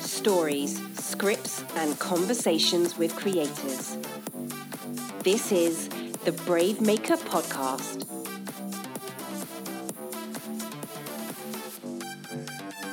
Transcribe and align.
Stories, 0.00 0.80
scripts, 0.98 1.64
and 1.76 1.98
conversations 1.98 2.96
with 2.96 3.14
creators. 3.14 3.96
This 5.22 5.52
is 5.52 5.88
the 6.24 6.32
Brave 6.32 6.80
Maker 6.80 7.16
Podcast. 7.16 8.06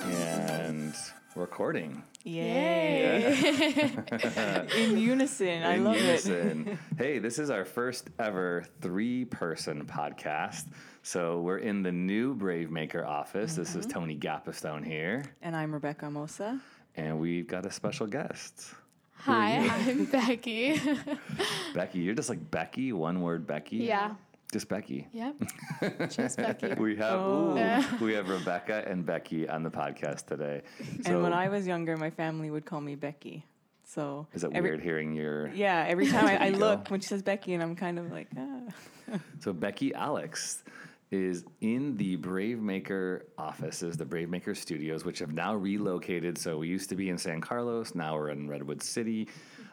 And 0.03 0.93
recording. 1.35 2.03
Yay. 2.23 3.33
In 4.77 4.97
unison. 4.97 5.63
I 5.63 5.75
in 5.75 5.83
love 5.83 5.97
it. 5.97 6.77
hey, 6.97 7.19
this 7.19 7.39
is 7.39 7.49
our 7.49 7.65
first 7.65 8.09
ever 8.19 8.63
three 8.81 9.25
person 9.25 9.85
podcast. 9.85 10.65
So 11.03 11.41
we're 11.41 11.57
in 11.57 11.81
the 11.83 11.91
new 11.91 12.35
Brave 12.35 12.69
Maker 12.69 13.05
office. 13.05 13.55
This 13.55 13.71
Mm-hmm. 13.71 13.79
is 13.79 13.85
Tony 13.87 14.17
Gapastione 14.17 14.85
here. 14.85 15.23
And 15.41 15.55
I'm 15.55 15.73
Rebecca 15.73 16.05
Mosa. 16.05 16.59
And 16.95 17.19
we've 17.19 17.47
got 17.47 17.65
a 17.65 17.71
special 17.71 18.05
guest. 18.07 18.73
Hi, 19.17 19.67
I'm 19.67 20.05
Becky. 20.11 20.79
Becky, 21.73 21.99
you're 21.99 22.15
just 22.15 22.29
like 22.29 22.51
Becky, 22.51 22.91
one 22.93 23.21
word 23.21 23.47
Becky. 23.47 23.77
yeah. 23.77 24.15
Just 24.51 24.67
Becky. 24.67 25.07
Yep. 25.13 25.35
Just 26.09 26.35
Becky. 26.35 26.73
We 26.73 26.97
have 26.97 27.13
Oh. 27.21 27.57
ooh, 27.57 28.03
we 28.05 28.13
have 28.15 28.27
Rebecca 28.27 28.83
and 28.85 29.05
Becky 29.05 29.47
on 29.47 29.63
the 29.63 29.69
podcast 29.71 30.25
today. 30.25 30.63
and 31.05 31.23
when 31.23 31.31
I 31.31 31.47
was 31.47 31.65
younger, 31.65 31.95
my 31.95 32.09
family 32.09 32.51
would 32.51 32.65
call 32.65 32.81
me 32.81 32.95
Becky. 32.95 33.45
So 33.85 34.27
is 34.33 34.43
it 34.43 34.51
every- 34.53 34.71
weird 34.71 34.81
hearing 34.81 35.13
your 35.13 35.47
Yeah, 35.53 35.85
every 35.87 36.05
time 36.07 36.25
I, 36.25 36.47
I 36.47 36.49
look 36.49 36.89
when 36.89 36.99
she 36.99 37.07
says 37.07 37.21
Becky, 37.21 37.53
and 37.53 37.63
I'm 37.63 37.77
kind 37.77 37.97
of 37.97 38.11
like, 38.11 38.27
ah. 38.37 39.17
So 39.39 39.53
Becky 39.53 39.93
Alex 39.93 40.65
is 41.11 41.43
in 41.59 41.97
the 41.97 42.15
Brave 42.15 42.59
Maker 42.61 43.25
offices, 43.37 43.97
the 43.97 44.05
Brave 44.05 44.29
Maker 44.29 44.55
Studios, 44.55 45.03
which 45.03 45.19
have 45.19 45.33
now 45.33 45.53
relocated. 45.53 46.37
So 46.37 46.57
we 46.57 46.69
used 46.69 46.89
to 46.89 46.95
be 46.95 47.09
in 47.09 47.17
San 47.17 47.41
Carlos, 47.41 47.93
now 47.93 48.15
we're 48.15 48.29
in 48.29 48.49
Redwood 48.49 48.81
City. 48.81 49.27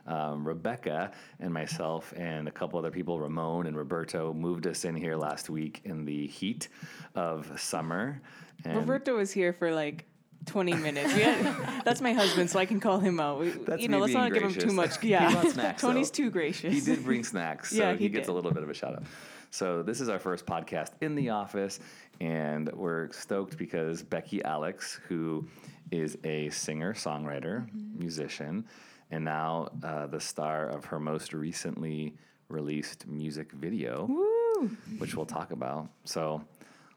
Um, 0.06 0.47
Rebecca 0.47 1.12
and 1.39 1.53
myself 1.53 2.14
and 2.17 2.48
a 2.48 2.50
couple 2.50 2.78
other 2.78 2.91
people, 2.91 3.20
Ramon 3.20 3.67
and 3.67 3.77
Roberto, 3.77 4.33
moved 4.33 4.67
us 4.67 4.86
in 4.86 4.97
here 4.97 5.17
last 5.17 5.50
week 5.50 5.83
in 5.84 6.06
the 6.06 6.27
heat 6.27 6.69
of 7.14 7.52
summer. 7.61 8.20
And 8.64 8.78
Roberto 8.78 9.17
was 9.17 9.30
here 9.30 9.52
for 9.52 9.70
like 9.70 10.06
20 10.47 10.75
minutes. 10.75 11.12
Had, 11.12 11.83
that's 11.84 12.00
my 12.00 12.14
husband, 12.14 12.50
so 12.50 12.58
I 12.58 12.64
can 12.64 12.80
call 12.80 12.98
him 12.98 13.20
out. 13.20 13.39
We, 13.39 13.52
you 13.78 13.89
know, 13.89 13.98
let's 13.98 14.14
not 14.14 14.33
being 14.33 14.34
give 14.34 14.42
him 14.45 14.55
too 14.55 14.61
gracious. 14.61 14.73
much. 14.73 15.02
Yeah, 15.05 15.42
snacks, 15.42 15.83
Tony's 15.83 16.11
though. 16.11 16.25
too 16.25 16.30
gracious. 16.30 16.73
He 16.73 16.80
did 16.80 17.05
bring 17.05 17.23
snacks, 17.23 17.70
so 17.70 17.77
Yeah, 17.77 17.92
he, 17.92 18.05
he 18.05 18.08
gets 18.08 18.28
a 18.28 18.33
little 18.33 18.50
bit 18.50 18.62
of 18.62 18.70
a 18.70 18.75
shout 18.75 18.95
out. 18.95 19.02
So 19.51 19.83
this 19.83 20.01
is 20.01 20.09
our 20.09 20.19
first 20.19 20.47
podcast 20.47 20.91
in 21.01 21.15
the 21.15 21.31
office, 21.31 21.81
and 22.21 22.71
we're 22.73 23.11
stoked 23.13 23.57
because 23.57 24.03
Becky 24.03 24.43
Alex, 24.45 25.01
who 25.09 25.47
is 25.91 26.19
a 26.25 26.51
singer, 26.51 26.93
songwriter, 26.95 27.67
Mm-hmm. 27.67 27.99
musician, 27.99 28.65
and 29.11 29.25
now 29.25 29.71
uh, 29.83 30.07
the 30.07 30.21
star 30.21 30.69
of 30.69 30.85
her 30.87 31.01
most 31.01 31.33
recently 31.33 32.15
released 32.49 33.07
music 33.07 33.53
video, 33.53 34.07
Woo! 34.07 34.69
which 34.99 35.15
we'll 35.15 35.27
talk 35.27 35.51
about. 35.53 35.89
So 36.05 36.43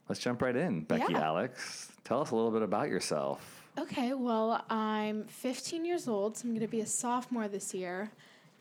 let's 0.10 0.20
jump 0.20 0.42
right 0.42 0.56
in. 0.56 0.82
Becky 0.82 1.14
Yeah. 1.14 1.22
Alex, 1.28 1.90
tell 2.04 2.22
us 2.22 2.32
a 2.32 2.36
little 2.36 2.52
bit 2.52 2.62
about 2.64 2.90
yourself. 2.90 3.58
Okay, 3.80 4.14
well, 4.14 4.66
I'm 4.70 5.24
15 5.26 5.86
years 5.86 6.10
old, 6.10 6.36
so 6.38 6.46
I'm 6.46 6.52
going 6.54 6.60
to 6.66 6.68
be 6.72 6.82
a 6.82 6.86
sophomore 6.86 7.48
this 7.48 7.74
year. 7.74 8.12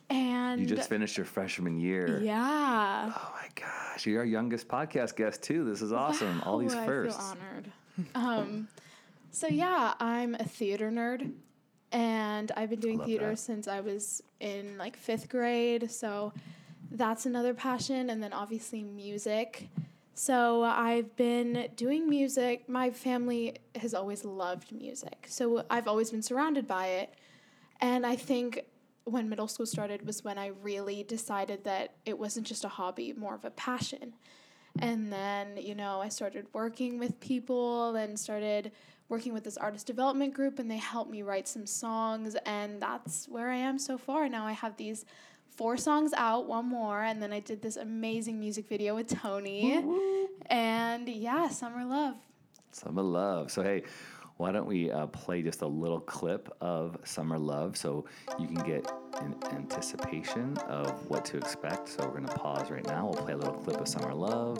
And 0.08 0.60
You 0.60 0.66
just 0.66 0.88
finished 0.88 1.16
your 1.16 1.26
freshman 1.26 1.78
year. 1.80 2.20
yeah. 2.22 3.12
Oh 3.16 3.39
gosh, 3.54 4.06
you're 4.06 4.20
our 4.20 4.24
youngest 4.26 4.68
podcast 4.68 5.16
guest 5.16 5.42
too. 5.42 5.64
This 5.64 5.82
is 5.82 5.92
awesome. 5.92 6.40
All 6.44 6.58
these 6.58 6.74
Wow, 6.74 6.86
firsts. 6.86 7.20
I 7.20 7.34
feel 7.34 7.42
honored. 7.42 7.72
um, 8.14 8.68
so 9.30 9.46
yeah, 9.46 9.94
I'm 10.00 10.34
a 10.34 10.44
theater 10.44 10.90
nerd, 10.90 11.32
and 11.92 12.50
I've 12.56 12.70
been 12.70 12.80
doing 12.80 13.00
theater 13.00 13.30
that. 13.30 13.38
since 13.38 13.68
I 13.68 13.80
was 13.80 14.22
in 14.40 14.76
like 14.78 14.96
fifth 14.96 15.28
grade. 15.28 15.90
So 15.90 16.32
that's 16.90 17.26
another 17.26 17.54
passion, 17.54 18.10
and 18.10 18.22
then 18.22 18.32
obviously 18.32 18.82
music. 18.82 19.68
So 20.14 20.62
I've 20.62 21.14
been 21.16 21.68
doing 21.76 22.08
music. 22.08 22.68
My 22.68 22.90
family 22.90 23.56
has 23.76 23.94
always 23.94 24.24
loved 24.24 24.72
music, 24.72 25.26
so 25.28 25.64
I've 25.70 25.88
always 25.88 26.10
been 26.10 26.22
surrounded 26.22 26.66
by 26.66 26.86
it. 26.88 27.14
And 27.80 28.04
I 28.04 28.16
think 28.16 28.64
when 29.04 29.28
middle 29.28 29.48
school 29.48 29.66
started 29.66 30.06
was 30.06 30.22
when 30.24 30.38
I 30.38 30.48
really 30.62 31.02
decided 31.02 31.64
that 31.64 31.94
it 32.04 32.18
wasn't 32.18 32.46
just 32.46 32.64
a 32.64 32.68
hobby, 32.68 33.12
more 33.12 33.34
of 33.34 33.44
a 33.44 33.50
passion. 33.50 34.14
And 34.78 35.12
then, 35.12 35.56
you 35.56 35.74
know, 35.74 36.00
I 36.00 36.08
started 36.08 36.46
working 36.52 36.98
with 36.98 37.18
people 37.20 37.96
and 37.96 38.18
started 38.18 38.72
working 39.08 39.32
with 39.32 39.42
this 39.42 39.56
artist 39.56 39.86
development 39.86 40.32
group, 40.34 40.60
and 40.60 40.70
they 40.70 40.76
helped 40.76 41.10
me 41.10 41.22
write 41.22 41.48
some 41.48 41.66
songs. 41.66 42.36
And 42.46 42.80
that's 42.80 43.26
where 43.28 43.50
I 43.50 43.56
am 43.56 43.78
so 43.78 43.98
far. 43.98 44.28
Now 44.28 44.46
I 44.46 44.52
have 44.52 44.76
these 44.76 45.04
four 45.56 45.76
songs 45.76 46.12
out, 46.16 46.46
one 46.46 46.66
more, 46.66 47.02
and 47.02 47.20
then 47.20 47.32
I 47.32 47.40
did 47.40 47.60
this 47.60 47.76
amazing 47.76 48.38
music 48.38 48.68
video 48.68 48.94
with 48.94 49.08
Tony. 49.08 49.82
And 50.46 51.08
yeah, 51.08 51.48
Summer 51.48 51.84
Love. 51.84 52.14
Summer 52.70 53.02
Love. 53.02 53.50
So, 53.50 53.62
hey, 53.62 53.82
why 54.40 54.50
don't 54.50 54.66
we 54.66 54.90
uh, 54.90 55.06
play 55.08 55.42
just 55.42 55.60
a 55.60 55.66
little 55.66 56.00
clip 56.00 56.50
of 56.62 56.96
Summer 57.04 57.38
Love 57.38 57.76
so 57.76 58.06
you 58.38 58.46
can 58.46 58.56
get 58.66 58.90
an 59.20 59.34
anticipation 59.52 60.56
of 60.66 60.90
what 61.10 61.26
to 61.26 61.36
expect? 61.36 61.90
So, 61.90 62.06
we're 62.06 62.12
going 62.12 62.24
to 62.24 62.34
pause 62.34 62.70
right 62.70 62.86
now. 62.86 63.04
We'll 63.04 63.22
play 63.22 63.34
a 63.34 63.36
little 63.36 63.52
clip 63.52 63.78
of 63.78 63.86
Summer 63.86 64.14
Love. 64.14 64.58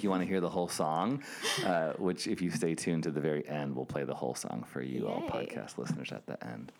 Make 0.00 0.04
you 0.04 0.10
want 0.10 0.22
to 0.22 0.26
hear 0.26 0.40
the 0.40 0.48
whole 0.48 0.68
song? 0.68 1.22
Uh, 1.62 1.92
which, 1.98 2.26
if 2.26 2.40
you 2.40 2.50
stay 2.50 2.74
tuned 2.74 3.02
to 3.02 3.10
the 3.10 3.20
very 3.20 3.46
end, 3.46 3.76
we'll 3.76 3.84
play 3.84 4.04
the 4.04 4.14
whole 4.14 4.34
song 4.34 4.64
for 4.66 4.80
you, 4.80 5.06
all 5.06 5.20
podcast 5.28 5.76
listeners, 5.76 6.10
at 6.10 6.24
the 6.26 6.42
end. 6.42 6.72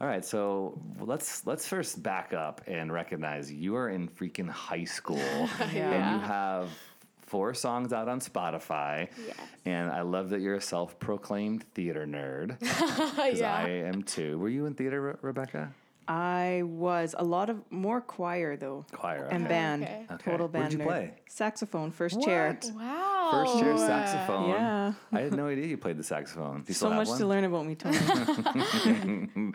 All 0.00 0.08
right, 0.08 0.24
so 0.24 0.80
let's 0.98 1.46
let's 1.46 1.68
first 1.68 2.02
back 2.02 2.32
up 2.32 2.62
and 2.66 2.92
recognize 2.92 3.52
you 3.52 3.76
are 3.76 3.90
in 3.90 4.08
freaking 4.08 4.48
high 4.48 4.84
school, 4.84 5.18
and 5.60 5.74
you 5.74 6.26
have 6.26 6.70
four 7.20 7.54
songs 7.54 7.92
out 7.92 8.08
on 8.08 8.18
Spotify. 8.18 9.08
Yes. 9.24 9.36
And 9.64 9.90
I 9.92 10.00
love 10.00 10.30
that 10.30 10.40
you're 10.40 10.56
a 10.56 10.60
self-proclaimed 10.60 11.62
theater 11.74 12.04
nerd, 12.04 12.58
because 12.58 13.38
yeah. 13.38 13.54
I 13.54 13.68
am 13.68 14.02
too. 14.02 14.38
Were 14.40 14.48
you 14.48 14.66
in 14.66 14.74
theater, 14.74 15.00
Re- 15.00 15.14
Rebecca? 15.22 15.72
I 16.12 16.62
was 16.64 17.14
a 17.16 17.22
lot 17.22 17.50
of 17.50 17.62
more 17.70 18.00
choir 18.00 18.56
though. 18.56 18.84
Choir. 18.90 19.28
And 19.30 19.46
band. 19.46 19.84
okay. 19.84 20.06
Okay. 20.10 20.30
Total 20.30 20.46
What 20.48 20.52
band. 20.52 20.70
did 20.70 20.78
you 20.80 20.84
nerd. 20.84 20.88
play? 20.88 21.14
Saxophone, 21.28 21.92
first 21.92 22.20
chair. 22.20 22.58
Wow. 22.74 23.28
First 23.30 23.60
chair 23.60 23.78
saxophone. 23.78 24.48
Yeah. 24.50 24.92
I 25.12 25.20
had 25.20 25.34
no 25.36 25.46
idea 25.46 25.66
you 25.66 25.76
played 25.76 25.96
the 25.98 26.02
saxophone. 26.02 26.64
So 26.72 26.90
much 26.90 27.06
one? 27.06 27.18
to 27.18 27.26
learn 27.28 27.44
about 27.44 27.64
me, 27.64 27.76
Tony. 27.76 27.96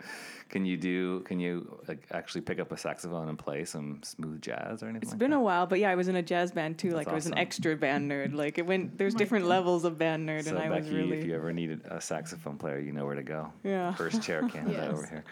can 0.48 0.64
you 0.64 0.78
do? 0.78 1.20
Can 1.20 1.40
you 1.40 1.78
like, 1.88 2.06
actually 2.10 2.40
pick 2.40 2.58
up 2.58 2.72
a 2.72 2.76
saxophone 2.78 3.28
and 3.28 3.38
play 3.38 3.66
some 3.66 4.00
smooth 4.02 4.40
jazz 4.40 4.82
or 4.82 4.86
anything? 4.86 5.02
It's 5.02 5.10
like 5.12 5.18
been 5.18 5.32
that? 5.32 5.36
a 5.36 5.40
while, 5.40 5.66
but 5.66 5.78
yeah, 5.78 5.90
I 5.90 5.94
was 5.94 6.08
in 6.08 6.16
a 6.16 6.22
jazz 6.22 6.52
band 6.52 6.78
too. 6.78 6.90
Like 6.92 7.08
I 7.08 7.12
was 7.12 7.26
an 7.26 7.36
extra 7.36 7.76
band 7.76 8.10
nerd. 8.10 8.32
Like 8.34 8.56
it 8.56 8.66
went. 8.66 8.92
Oh 8.92 8.96
there's 8.96 9.14
different 9.14 9.46
levels 9.46 9.84
of 9.84 9.98
band 9.98 10.26
nerd, 10.26 10.44
So 10.44 10.50
and 10.50 10.58
I 10.58 10.68
Becky, 10.70 10.84
was 10.84 10.90
really. 10.94 11.18
if 11.18 11.26
you 11.26 11.34
ever 11.34 11.52
needed 11.52 11.82
a 11.90 12.00
saxophone 12.00 12.56
player, 12.56 12.78
you 12.78 12.92
know 12.92 13.04
where 13.04 13.14
to 13.16 13.22
go. 13.22 13.52
Yeah. 13.62 13.92
First 13.94 14.22
chair 14.22 14.48
Canada 14.48 14.72
Yes. 14.72 14.92
over 14.92 15.06
here. 15.06 15.24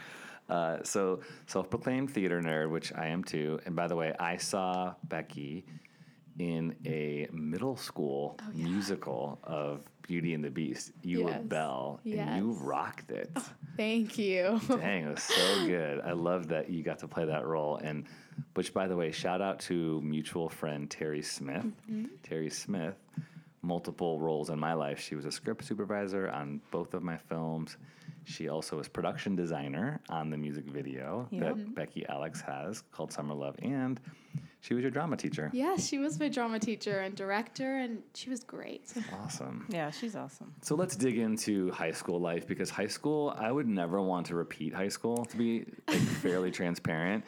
Uh, 0.49 0.79
so 0.83 1.21
self-proclaimed 1.47 2.11
theater 2.11 2.41
nerd, 2.41 2.71
which 2.71 2.93
I 2.95 3.07
am 3.09 3.25
too. 3.25 3.59
And 3.67 3.75
by 3.75 3.87
the 3.87 3.97
way, 3.97 4.15
I 4.19 4.37
saw 4.37 4.95
Becky 5.05 5.65
in 6.39 6.75
a 6.85 7.29
middle 7.33 7.77
school 7.77 8.37
musical 8.53 9.39
of 9.45 9.83
Beauty 10.03 10.35
and 10.35 10.45
the 10.45 10.51
Beast. 10.51 10.93
You 11.03 11.25
were 11.25 11.31
Yes. 11.31 11.43
Belle, 11.45 12.01
and 12.05 12.37
you 12.37 12.53
rocked 12.61 13.11
it. 13.11 13.31
Thank 13.77 14.19
you. 14.19 14.61
Dang, 14.69 15.05
it 15.07 15.11
was 15.15 15.23
so 15.23 15.67
good. 15.67 16.01
I 16.01 16.13
love 16.13 16.49
that 16.49 16.69
you 16.69 16.83
got 16.83 16.99
to 16.99 17.09
play 17.09 17.25
that 17.25 17.47
role. 17.47 17.77
And 17.77 18.05
which, 18.55 18.75
by 18.75 18.87
the 18.87 18.97
way, 18.97 19.13
shout 19.13 19.41
out 19.41 19.61
to 19.61 20.01
mutual 20.03 20.49
friend 20.49 20.91
Terry 20.91 21.23
Smith. 21.23 21.65
Terry 22.23 22.51
Smith, 22.51 22.97
multiple 23.63 24.19
roles 24.21 24.51
in 24.51 24.59
my 24.59 24.75
life. 24.75 25.01
She 25.01 25.15
was 25.15 25.25
a 25.25 25.33
script 25.33 25.65
supervisor 25.65 26.29
on 26.31 26.61
both 26.71 26.93
of 26.95 27.03
my 27.03 27.17
films. 27.17 27.77
She 28.25 28.49
also 28.49 28.77
was 28.77 28.89
production 28.89 29.37
designer 29.37 30.01
on 30.09 30.31
the 30.31 30.37
music 30.37 30.65
video 30.65 31.29
Yep. 31.31 31.41
that 31.43 31.55
mm-hmm. 31.55 31.73
Becky 31.75 32.07
Alex 32.09 32.41
has 32.41 32.83
called 32.93 33.13
Summer 33.13 33.35
Love, 33.35 33.57
and 33.63 34.01
she 34.61 34.73
was 34.73 34.83
your 34.83 34.91
drama 34.91 35.17
teacher. 35.17 35.51
Yes, 35.53 35.87
she 35.87 35.99
was 35.99 36.19
my 36.19 36.29
drama 36.29 36.59
teacher 36.59 37.01
and 37.01 37.15
director, 37.15 37.77
and 37.77 38.03
she 38.15 38.31
was 38.31 38.43
great. 38.45 38.93
Awesome. 39.23 39.67
Yeah, 39.69 39.91
she's 39.91 40.17
awesome. 40.17 40.55
So 40.63 40.75
let's 40.75 40.97
dig 40.97 41.19
into 41.19 41.71
high 41.71 41.93
school 41.93 42.19
life 42.21 42.47
because 42.47 42.71
high 42.71 42.87
school, 42.87 43.35
I 43.39 43.53
would 43.53 43.69
never 43.69 44.01
want 44.01 44.27
to 44.27 44.35
repeat 44.35 44.73
high 44.75 44.89
school 44.89 45.25
to 45.27 45.37
be 45.37 45.67
like 45.87 45.99
fairly 46.23 46.51
transparent. 46.51 47.25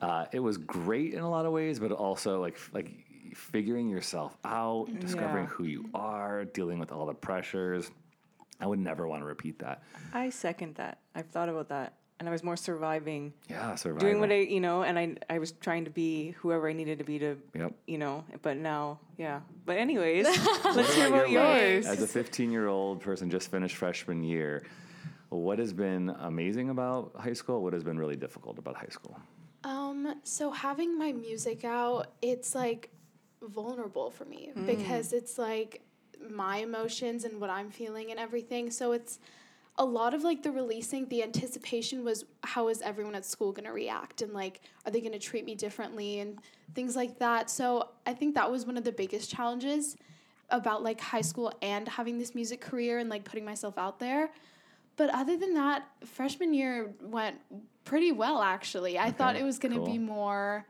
Uh, 0.00 0.26
it 0.32 0.40
was 0.40 0.56
great 0.56 1.14
in 1.14 1.20
a 1.20 1.28
lot 1.28 1.44
of 1.44 1.52
ways, 1.52 1.78
but 1.78 1.92
also 1.92 2.40
like 2.40 2.58
like 2.72 2.90
figuring 3.34 3.88
yourself 3.88 4.36
out, 4.44 4.86
mm-hmm. 4.86 4.98
discovering 5.00 5.44
Yeah. 5.44 5.50
who 5.50 5.64
you 5.64 5.82
mm-hmm. 5.84 5.96
are, 5.96 6.44
dealing 6.46 6.78
with 6.78 6.92
all 6.92 7.06
the 7.06 7.14
pressures. 7.14 7.90
I 8.60 8.66
would 8.66 8.78
never 8.78 9.06
want 9.06 9.22
to 9.22 9.26
repeat 9.26 9.58
that. 9.60 9.82
I 10.12 10.30
second 10.30 10.74
that. 10.76 10.98
I've 11.14 11.26
thought 11.26 11.48
about 11.48 11.68
that. 11.68 11.94
And 12.20 12.28
I 12.28 12.32
was 12.32 12.42
more 12.42 12.56
surviving, 12.56 13.32
Yeah, 13.48 13.76
surviving. 13.76 14.00
doing 14.08 14.20
what 14.20 14.32
I, 14.32 14.40
you 14.40 14.58
know, 14.60 14.82
and 14.82 14.98
I, 14.98 15.14
I 15.30 15.38
was 15.38 15.52
trying 15.52 15.84
to 15.84 15.90
be 15.90 16.32
whoever 16.40 16.68
I 16.68 16.72
needed 16.72 16.98
to 16.98 17.04
be 17.04 17.20
to, 17.20 17.36
Yep. 17.54 17.74
you 17.86 17.96
know, 17.98 18.24
but 18.42 18.56
now, 18.56 18.98
yeah. 19.16 19.40
But 19.64 19.76
anyways, 19.76 20.26
let's 20.64 20.92
hear 20.94 21.06
about 21.08 21.30
your 21.30 21.44
life 21.44 21.60
yours. 21.62 21.86
As 21.86 22.02
a 22.02 22.08
15 22.08 22.50
year 22.50 22.66
old 22.66 23.00
person 23.00 23.30
just 23.30 23.52
finished 23.52 23.76
freshman 23.76 24.24
year, 24.24 24.64
what 25.28 25.60
has 25.60 25.72
been 25.72 26.08
amazing 26.18 26.70
about 26.70 27.12
high 27.16 27.34
school? 27.34 27.62
What 27.62 27.72
has 27.72 27.84
been 27.84 27.98
really 27.98 28.16
difficult 28.16 28.58
about 28.58 28.74
high 28.76 28.90
school? 28.90 29.16
Um, 29.62 30.14
so 30.24 30.50
having 30.50 30.98
my 30.98 31.12
music 31.12 31.64
out, 31.64 32.14
it's 32.20 32.52
like 32.52 32.90
vulnerable 33.42 34.10
for 34.10 34.24
me 34.24 34.50
because 34.66 35.12
it's 35.12 35.38
like 35.38 35.82
my 36.30 36.58
emotions 36.58 37.24
and 37.24 37.40
what 37.40 37.50
I'm 37.50 37.70
feeling 37.70 38.10
and 38.10 38.18
everything. 38.18 38.70
So 38.70 38.92
it's 38.92 39.18
a 39.78 39.84
lot 39.84 40.12
of 40.12 40.24
like 40.24 40.42
the 40.42 40.50
releasing, 40.50 41.08
the 41.08 41.22
anticipation 41.22 42.04
was 42.04 42.24
how 42.42 42.68
is 42.68 42.82
everyone 42.82 43.14
at 43.14 43.24
school 43.24 43.52
going 43.52 43.64
to 43.64 43.72
react 43.72 44.22
and 44.22 44.32
like 44.32 44.60
are 44.84 44.90
they 44.90 45.00
going 45.00 45.12
to 45.12 45.20
treat 45.20 45.44
me 45.44 45.54
differently 45.54 46.18
and 46.18 46.40
things 46.74 46.96
like 46.96 47.18
that. 47.20 47.48
So 47.48 47.90
I 48.04 48.12
think 48.12 48.34
that 48.34 48.50
was 48.50 48.66
one 48.66 48.76
of 48.76 48.84
the 48.84 48.92
biggest 48.92 49.30
challenges 49.30 49.96
about 50.50 50.82
like 50.82 51.00
high 51.00 51.20
school 51.20 51.52
and 51.62 51.88
having 51.88 52.18
this 52.18 52.34
music 52.34 52.60
career 52.60 52.98
and 52.98 53.08
like 53.08 53.24
putting 53.24 53.44
myself 53.44 53.78
out 53.78 54.00
there. 54.00 54.30
But 54.96 55.10
other 55.10 55.36
than 55.36 55.54
that, 55.54 55.86
freshman 56.04 56.52
year 56.52 56.92
went 57.00 57.36
pretty 57.84 58.10
well 58.10 58.42
actually. 58.42 58.98
I 58.98 59.12
thought 59.12 59.36
it 59.36 59.44
was 59.44 59.58
going 59.60 59.74
to 59.74 59.84
be 59.84 59.96
more 59.96 60.66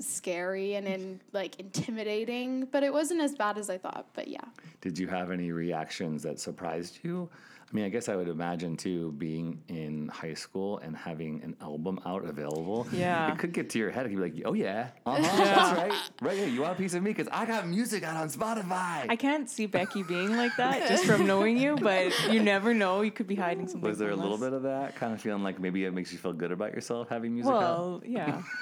scary 0.00 0.74
and 0.74 0.86
in 0.86 1.20
like 1.32 1.58
intimidating, 1.58 2.66
but 2.66 2.82
it 2.82 2.92
wasn't 2.92 3.20
as 3.20 3.34
bad 3.34 3.58
as 3.58 3.70
I 3.70 3.78
thought. 3.78 4.06
But 4.14 4.28
yeah. 4.28 4.44
Did 4.80 4.98
you 4.98 5.08
have 5.08 5.30
any 5.30 5.52
reactions 5.52 6.22
that 6.22 6.38
surprised 6.40 7.00
you? 7.02 7.28
I 7.68 7.74
mean, 7.74 7.84
I 7.84 7.88
guess 7.88 8.08
I 8.08 8.14
would 8.14 8.28
imagine 8.28 8.76
too, 8.76 9.10
being 9.18 9.60
in 9.66 10.06
high 10.08 10.34
school 10.34 10.78
and 10.78 10.96
having 10.96 11.42
an 11.42 11.56
album 11.60 11.98
out 12.06 12.24
available. 12.24 12.86
Yeah. 12.92 13.32
It 13.32 13.38
could 13.38 13.52
get 13.52 13.70
to 13.70 13.78
your 13.78 13.90
head. 13.90 14.06
It 14.06 14.10
could 14.10 14.18
be 14.18 14.22
like, 14.22 14.42
oh, 14.44 14.54
yeah, 14.54 14.90
uh-huh, 15.06 15.44
that's 15.44 15.76
right. 15.76 15.92
Right 16.20 16.38
here, 16.38 16.46
you 16.46 16.60
want 16.60 16.74
a 16.74 16.76
piece 16.76 16.94
of 16.94 17.02
me? 17.02 17.10
Because 17.10 17.26
I 17.32 17.44
got 17.44 17.66
music 17.66 18.04
out 18.04 18.16
on 18.16 18.28
Spotify. 18.28 19.06
I 19.08 19.16
can't 19.16 19.50
see 19.50 19.66
Becky 19.66 20.04
being 20.04 20.36
like 20.36 20.54
that 20.58 20.88
just 20.88 21.06
from 21.06 21.26
knowing 21.26 21.58
you, 21.58 21.76
but 21.76 22.12
you 22.30 22.40
never 22.40 22.72
know. 22.72 23.00
You 23.00 23.10
could 23.10 23.26
be 23.26 23.34
hiding 23.34 23.66
something. 23.66 23.88
Was 23.88 23.98
there 23.98 24.10
a 24.10 24.12
from 24.12 24.20
little 24.20 24.34
us. 24.36 24.40
bit 24.40 24.52
of 24.52 24.62
that? 24.62 24.94
Kind 24.94 25.12
of 25.12 25.20
feeling 25.20 25.42
like 25.42 25.58
maybe 25.58 25.84
it 25.84 25.92
makes 25.92 26.12
you 26.12 26.18
feel 26.18 26.32
good 26.32 26.52
about 26.52 26.72
yourself 26.72 27.08
having 27.08 27.34
music 27.34 27.52
out? 27.52 27.60
Well, 27.60 28.02
yeah. 28.06 28.42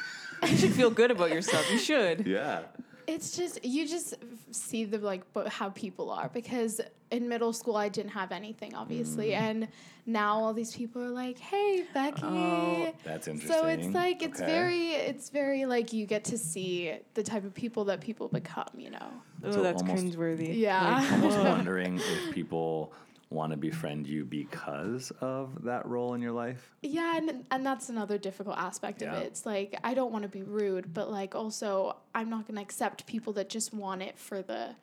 you 0.48 0.56
should 0.56 0.72
feel 0.72 0.90
good 0.90 1.10
about 1.10 1.30
yourself. 1.30 1.70
You 1.70 1.78
should. 1.78 2.26
Yeah. 2.26 2.62
It's 3.06 3.36
just 3.36 3.62
you 3.64 3.86
just 3.86 4.14
see 4.50 4.84
the 4.86 4.98
like 4.98 5.30
bo- 5.34 5.48
how 5.48 5.68
people 5.70 6.10
are 6.10 6.30
because 6.32 6.80
in 7.10 7.28
middle 7.28 7.52
school 7.52 7.76
I 7.76 7.90
didn't 7.90 8.12
have 8.12 8.32
anything 8.32 8.74
obviously 8.74 9.28
Mm. 9.32 9.40
and 9.40 9.68
now 10.06 10.36
all 10.38 10.54
these 10.54 10.74
people 10.74 11.02
are 11.02 11.10
like 11.10 11.38
hey 11.38 11.84
Becky 11.92 12.22
Oh, 12.24 12.94
That's 13.04 13.28
interesting. 13.28 13.60
so 13.60 13.66
it's 13.66 13.88
like 13.88 14.22
it's 14.22 14.40
Okay. 14.40 14.50
very 14.50 14.86
it's 14.92 15.28
very 15.28 15.66
like 15.66 15.92
you 15.92 16.06
get 16.06 16.24
to 16.24 16.38
see 16.38 16.94
the 17.12 17.22
type 17.22 17.44
of 17.44 17.52
people 17.52 17.84
that 17.86 18.00
people 18.00 18.28
become 18.28 18.68
you 18.78 18.88
know 18.90 19.08
Oh, 19.44 19.50
So 19.52 19.62
that's 19.62 19.82
almost- 19.82 20.02
cringeworthy. 20.02 20.56
Yeah. 20.58 21.06
Almost 21.12 21.38
wondering 21.40 21.96
if 21.98 22.32
people 22.32 22.94
want 23.30 23.50
to 23.52 23.56
befriend 23.56 24.06
you 24.06 24.24
because 24.24 25.10
of 25.20 25.64
that 25.64 25.84
role 25.86 26.14
in 26.14 26.20
your 26.22 26.32
life. 26.32 26.70
yeah 26.82 27.16
and, 27.16 27.44
and 27.50 27.66
that's 27.66 27.88
another 27.88 28.18
difficult 28.18 28.56
aspect 28.56 29.02
Yeah. 29.02 29.14
of 29.16 29.22
it 29.22 29.26
it's 29.26 29.44
like 29.46 29.78
I 29.82 29.94
don't 29.94 30.12
want 30.12 30.22
to 30.22 30.28
be 30.28 30.42
rude 30.42 30.92
but 30.94 31.10
like 31.10 31.34
also 31.34 31.96
I'm 32.14 32.30
not 32.30 32.46
going 32.46 32.56
to 32.56 32.62
accept 32.62 33.06
people 33.06 33.32
that 33.34 33.48
just 33.48 33.72
want 33.74 34.02
it 34.02 34.18
for 34.18 34.42
the 34.42 34.76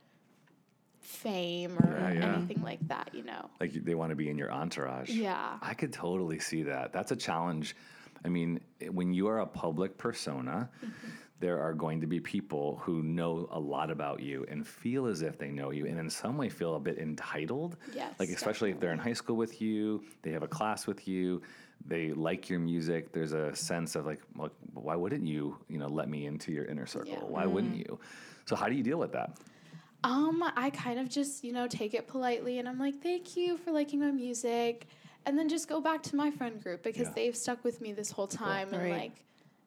fame 1.00 1.78
or 1.80 1.92
Yeah, 1.98 2.12
yeah. 2.14 2.36
anything 2.36 2.62
like 2.64 2.86
that 2.88 3.10
you 3.14 3.24
know 3.24 3.50
Like 3.60 3.74
they 3.74 3.96
want 3.96 4.10
to 4.12 4.16
be 4.16 4.30
in 4.30 4.38
your 4.38 4.52
entourage. 4.52 5.10
yeah 5.10 5.58
I 5.62 5.74
could 5.74 5.94
totally 5.94 6.40
see 6.40 6.64
that. 6.64 6.94
That's 6.94 7.12
a 7.12 7.16
challenge. 7.16 7.76
I 8.24 8.30
mean, 8.30 8.60
when 8.92 9.14
you 9.14 9.28
are 9.28 9.40
a 9.40 9.48
public 9.48 9.98
persona, 9.98 10.70
Mm-hmm. 10.84 11.08
There 11.42 11.60
are 11.60 11.74
going 11.74 12.00
to 12.00 12.08
be 12.08 12.20
people 12.20 12.80
who 12.84 13.04
know 13.04 13.48
a 13.52 13.60
lot 13.60 13.92
about 13.92 14.22
you 14.22 14.46
and 14.48 14.66
feel 14.66 15.08
as 15.08 15.22
if 15.22 15.38
they 15.38 15.50
know 15.50 15.72
you, 15.72 15.86
and 15.88 16.00
in 16.00 16.10
some 16.10 16.38
way 16.38 16.48
feel 16.48 16.76
a 16.76 16.80
bit 16.80 16.98
entitled. 16.98 17.76
Yes, 17.94 18.14
Like, 18.20 18.30
especially 18.30 18.70
if 18.72 18.80
they're 18.80 18.94
in 18.94 19.00
high 19.00 19.14
school 19.14 19.36
with 19.36 19.62
you, 19.62 20.04
they 20.22 20.32
have 20.32 20.44
a 20.44 20.48
class 20.48 20.88
with 20.88 21.08
you, 21.08 21.42
they 21.86 22.14
like 22.14 22.48
your 22.50 22.60
music. 22.60 23.12
There's 23.12 23.34
a 23.34 23.56
sense 23.56 23.96
of 23.96 24.06
like, 24.06 24.22
well, 24.36 24.52
why 24.74 24.96
wouldn't 24.96 25.26
you, 25.26 25.58
you 25.68 25.80
know, 25.80 25.88
let 25.88 26.08
me 26.08 26.28
into 26.28 26.52
your 26.52 26.66
inner 26.66 26.86
circle? 26.86 27.14
Yeah. 27.14 27.24
Why 27.26 27.46
wouldn't 27.48 27.76
you? 27.76 28.00
So, 28.46 28.56
how 28.56 28.68
do 28.68 28.76
you 28.76 28.84
deal 28.84 29.00
with 29.00 29.12
that? 29.14 29.38
Um, 30.04 30.44
I 30.56 30.70
kind 30.72 31.00
of 31.00 31.10
just, 31.10 31.44
you 31.44 31.54
know, 31.54 31.68
take 31.68 31.94
it 31.94 32.08
politely 32.08 32.60
and 32.60 32.68
I'm 32.68 32.80
like, 32.80 33.02
thank 33.02 33.36
you 33.36 33.58
for 33.58 33.72
liking 33.72 34.00
my 34.00 34.12
music. 34.12 34.88
And 35.26 35.38
then 35.38 35.48
just 35.50 35.68
go 35.70 35.80
back 35.80 36.02
to 36.04 36.16
my 36.16 36.32
friend 36.32 36.62
group 36.62 36.82
because 36.84 37.08
Yeah. 37.08 37.14
they've 37.16 37.36
stuck 37.36 37.64
with 37.64 37.82
me 37.82 37.94
this 37.94 38.10
whole 38.10 38.28
time. 38.28 38.74
And 38.74 38.82
Right. 38.84 38.92
like, 38.92 39.26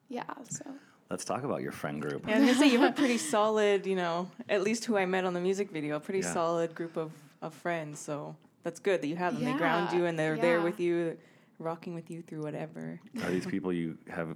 yeah, 0.08 0.24
so. 0.48 0.64
Let's 1.10 1.24
talk 1.24 1.44
about 1.44 1.62
your 1.62 1.72
friend 1.72 2.00
group. 2.00 2.24
Yeah, 2.26 2.36
I 2.36 2.38
was 2.40 2.46
gonna 2.48 2.58
say 2.58 2.72
you 2.72 2.80
have 2.80 2.92
a 2.92 2.94
pretty 2.96 3.18
solid, 3.18 3.86
you 3.86 3.94
know, 3.96 4.30
at 4.48 4.62
least 4.62 4.84
who 4.86 4.96
I 4.96 5.06
met 5.06 5.24
on 5.24 5.34
the 5.34 5.40
music 5.40 5.70
video, 5.70 5.96
a 5.96 6.00
pretty 6.00 6.20
Yeah. 6.20 6.32
solid 6.32 6.74
group 6.74 6.96
of, 6.96 7.12
of 7.42 7.54
friends. 7.54 8.00
So 8.00 8.34
that's 8.62 8.80
good 8.80 9.02
that 9.02 9.06
you 9.08 9.16
have 9.16 9.34
them. 9.34 9.44
They 9.44 9.52
ground 9.52 9.92
you 9.92 10.06
and 10.06 10.18
they're 10.18 10.36
there 10.38 10.62
with 10.62 10.80
you, 10.80 11.16
rocking 11.58 11.94
with 11.94 12.10
you 12.10 12.22
through 12.22 12.42
whatever. 12.42 13.00
Are 13.22 13.30
these 13.30 13.46
people 13.46 13.72
you 13.72 13.98
have 14.08 14.34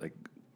like 0.00 0.14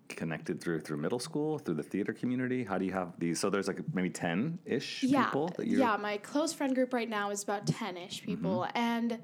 connected 0.08 0.60
through 0.60 0.80
through 0.80 0.96
middle 0.96 1.18
school, 1.18 1.58
through 1.58 1.74
the 1.74 1.82
theater 1.82 2.14
community? 2.14 2.64
How 2.64 2.78
do 2.78 2.86
you 2.86 2.92
have 2.92 3.12
these? 3.18 3.38
So 3.38 3.50
there's 3.50 3.68
like 3.68 3.80
maybe 3.92 4.08
ten 4.10 4.58
ish 4.64 5.02
Yeah. 5.02 5.26
people 5.26 5.48
that 5.58 5.66
you 5.66 5.78
Yeah, 5.78 5.96
my 5.98 6.16
close 6.16 6.52
friend 6.54 6.74
group 6.74 6.94
right 6.94 7.08
now 7.08 7.30
is 7.30 7.42
about 7.44 7.66
10 7.66 7.96
ish 7.98 8.22
Mm-hmm. 8.22 8.24
people. 8.24 8.66
And 8.74 9.18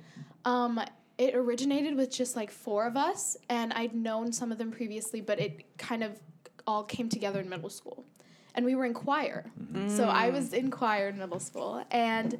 um, 0.44 0.78
it 1.22 1.34
originated 1.36 1.96
with 1.96 2.10
just 2.10 2.34
like 2.34 2.50
four 2.50 2.86
of 2.86 2.96
us. 2.96 3.36
And 3.48 3.72
I'd 3.72 3.94
known 3.94 4.32
some 4.32 4.50
of 4.50 4.58
them 4.58 4.72
previously, 4.72 5.20
but 5.20 5.38
it 5.38 5.78
kind 5.78 6.02
of 6.02 6.18
all 6.66 6.82
came 6.82 7.08
together 7.08 7.40
in 7.40 7.48
middle 7.48 7.70
school. 7.70 8.04
And 8.54 8.66
we 8.66 8.74
were 8.74 8.84
in 8.84 8.92
choir. 8.92 9.50
Mm-hmm. 9.58 9.88
So 9.96 10.04
I 10.04 10.30
was 10.30 10.52
in 10.52 10.70
choir 10.70 11.08
in 11.08 11.18
middle 11.18 11.40
school. 11.40 11.84
And 11.90 12.38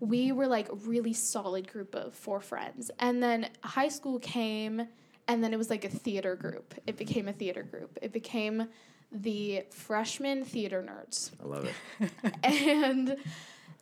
we 0.00 0.32
were 0.32 0.46
like 0.46 0.68
really 0.84 1.12
solid 1.12 1.70
group 1.70 1.94
of 1.94 2.12
four 2.14 2.40
friends. 2.40 2.90
And 2.98 3.22
then 3.22 3.48
high 3.62 3.88
school 3.88 4.18
came, 4.18 4.86
and 5.28 5.42
then 5.42 5.54
it 5.54 5.56
was 5.56 5.70
like 5.70 5.84
a 5.84 5.88
theater 5.88 6.34
group. 6.34 6.74
It 6.86 6.96
became 6.96 7.28
a 7.28 7.32
theater 7.32 7.62
group. 7.62 7.98
It 8.02 8.12
became 8.12 8.68
the 9.12 9.64
freshman 9.70 10.44
theater 10.44 10.82
nerds 10.82 11.30
I 11.40 11.46
love 11.46 11.70
it. 12.00 12.10
and 12.42 13.16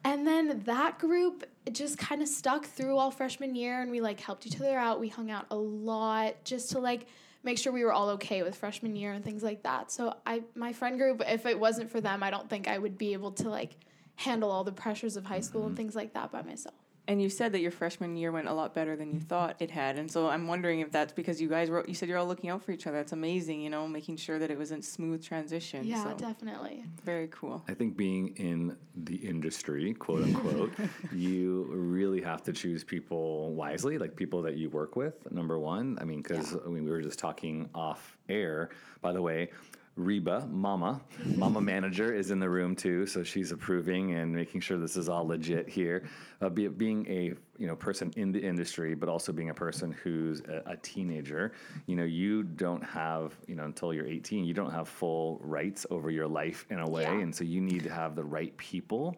and 0.04 0.26
then 0.26 0.60
that 0.66 0.98
group 0.98 1.44
just 1.70 1.98
kind 1.98 2.22
of 2.22 2.28
stuck 2.28 2.66
through 2.66 2.96
all 2.96 3.10
freshman 3.10 3.54
year 3.54 3.80
and 3.80 3.90
we 3.90 4.00
like 4.00 4.18
helped 4.18 4.46
each 4.46 4.56
other 4.56 4.76
out. 4.76 4.98
We 4.98 5.08
hung 5.08 5.30
out 5.30 5.46
a 5.50 5.56
lot 5.56 6.42
just 6.44 6.70
to 6.70 6.80
like 6.80 7.06
make 7.44 7.58
sure 7.58 7.72
we 7.72 7.84
were 7.84 7.92
all 7.92 8.10
okay 8.10 8.42
with 8.42 8.56
freshman 8.56 8.96
year 8.96 9.12
and 9.12 9.24
things 9.24 9.42
like 9.42 9.62
that. 9.62 9.90
So 9.90 10.14
i 10.26 10.42
my 10.54 10.72
friend 10.72 10.98
group 10.98 11.22
if 11.26 11.46
it 11.46 11.58
wasn't 11.58 11.90
for 11.90 12.00
them 12.00 12.22
i 12.22 12.30
don't 12.30 12.48
think 12.48 12.68
i 12.68 12.78
would 12.78 12.98
be 12.98 13.12
able 13.12 13.32
to 13.32 13.48
like 13.48 13.76
handle 14.16 14.50
all 14.50 14.64
the 14.64 14.72
pressures 14.72 15.16
of 15.16 15.24
high 15.24 15.40
school 15.40 15.62
and 15.62 15.70
mm-hmm. 15.70 15.76
things 15.76 15.96
like 15.96 16.12
that 16.14 16.30
by 16.30 16.42
myself 16.42 16.74
And 17.08 17.20
you 17.20 17.28
said 17.28 17.52
that 17.52 17.60
your 17.60 17.72
freshman 17.72 18.16
year 18.16 18.30
went 18.30 18.46
a 18.46 18.52
lot 18.52 18.74
better 18.74 18.94
than 18.94 19.12
you 19.12 19.18
thought 19.18 19.56
it 19.58 19.72
had, 19.72 19.98
and 19.98 20.08
so 20.10 20.28
I'm 20.28 20.46
wondering 20.46 20.80
if 20.80 20.92
that's 20.92 21.12
because 21.12 21.40
you 21.40 21.48
guys 21.48 21.68
were. 21.68 21.84
You 21.86 21.94
said 21.94 22.08
you're 22.08 22.18
all 22.18 22.26
looking 22.26 22.48
out 22.48 22.62
for 22.62 22.70
each 22.70 22.86
other. 22.86 22.98
That's 22.98 23.12
amazing. 23.12 23.60
You 23.60 23.70
know, 23.70 23.88
making 23.88 24.18
sure 24.18 24.38
that 24.38 24.50
it 24.52 24.58
was 24.58 24.70
a 24.70 24.80
smooth 24.82 25.24
transition. 25.24 25.84
yeah 25.84 26.04
so 26.04 26.14
definitely 26.14 26.84
very 27.04 27.28
cool. 27.28 27.64
I 27.68 27.74
think 27.74 27.96
being 27.96 28.28
in 28.36 28.76
the 28.94 29.16
industry, 29.16 29.92
quote 29.94 30.22
unquote, 30.22 30.72
you 31.12 31.66
really 31.70 32.22
have 32.22 32.44
to 32.44 32.52
choose 32.52 32.84
people 32.84 33.52
wisely, 33.52 33.98
like 33.98 34.14
people 34.14 34.42
that 34.42 34.56
you 34.56 34.70
work 34.70 34.94
with. 34.94 35.30
Number 35.32 35.58
one, 35.58 35.98
I 36.00 36.04
mean, 36.04 36.22
because 36.22 36.54
I 36.54 36.68
mean, 36.68 36.84
we 36.84 36.90
were 36.90 37.02
just 37.02 37.18
talking 37.18 37.68
off 37.74 38.16
air. 38.28 38.70
By 39.00 39.12
the 39.12 39.22
way, 39.22 39.50
Reba, 39.96 40.46
Mama, 40.50 41.02
Mama 41.36 41.60
Manager, 41.60 42.14
is 42.14 42.30
in 42.30 42.40
the 42.40 42.48
room 42.48 42.74
too, 42.74 43.06
so 43.06 43.22
she's 43.22 43.52
approving 43.52 44.14
and 44.14 44.34
making 44.34 44.62
sure 44.62 44.78
this 44.78 44.96
is 44.96 45.08
all 45.08 45.26
legit 45.26 45.68
here. 45.68 46.04
Uh, 46.40 46.48
be, 46.48 46.66
being 46.68 47.06
a 47.08 47.34
you 47.58 47.66
know 47.66 47.76
person 47.76 48.10
in 48.16 48.32
the 48.32 48.40
industry, 48.40 48.94
but 48.94 49.08
also 49.08 49.32
being 49.32 49.50
a 49.50 49.54
person 49.54 49.92
who's 50.02 50.40
a, 50.40 50.62
a 50.66 50.76
teenager, 50.78 51.52
you 51.86 51.94
know, 51.94 52.04
you 52.04 52.42
don't 52.42 52.82
have 52.82 53.34
you 53.46 53.54
know 53.54 53.64
until 53.64 53.92
you're 53.92 54.06
18, 54.06 54.44
you 54.46 54.54
don't 54.54 54.72
have 54.72 54.88
full 54.88 55.38
rights 55.42 55.84
over 55.90 56.10
your 56.10 56.26
life 56.26 56.64
in 56.70 56.78
a 56.78 56.88
way, 56.88 57.02
Yeah. 57.02 57.18
and 57.20 57.34
so 57.34 57.44
you 57.44 57.60
need 57.60 57.82
to 57.84 57.90
have 57.92 58.16
the 58.16 58.24
right 58.24 58.56
people 58.56 59.16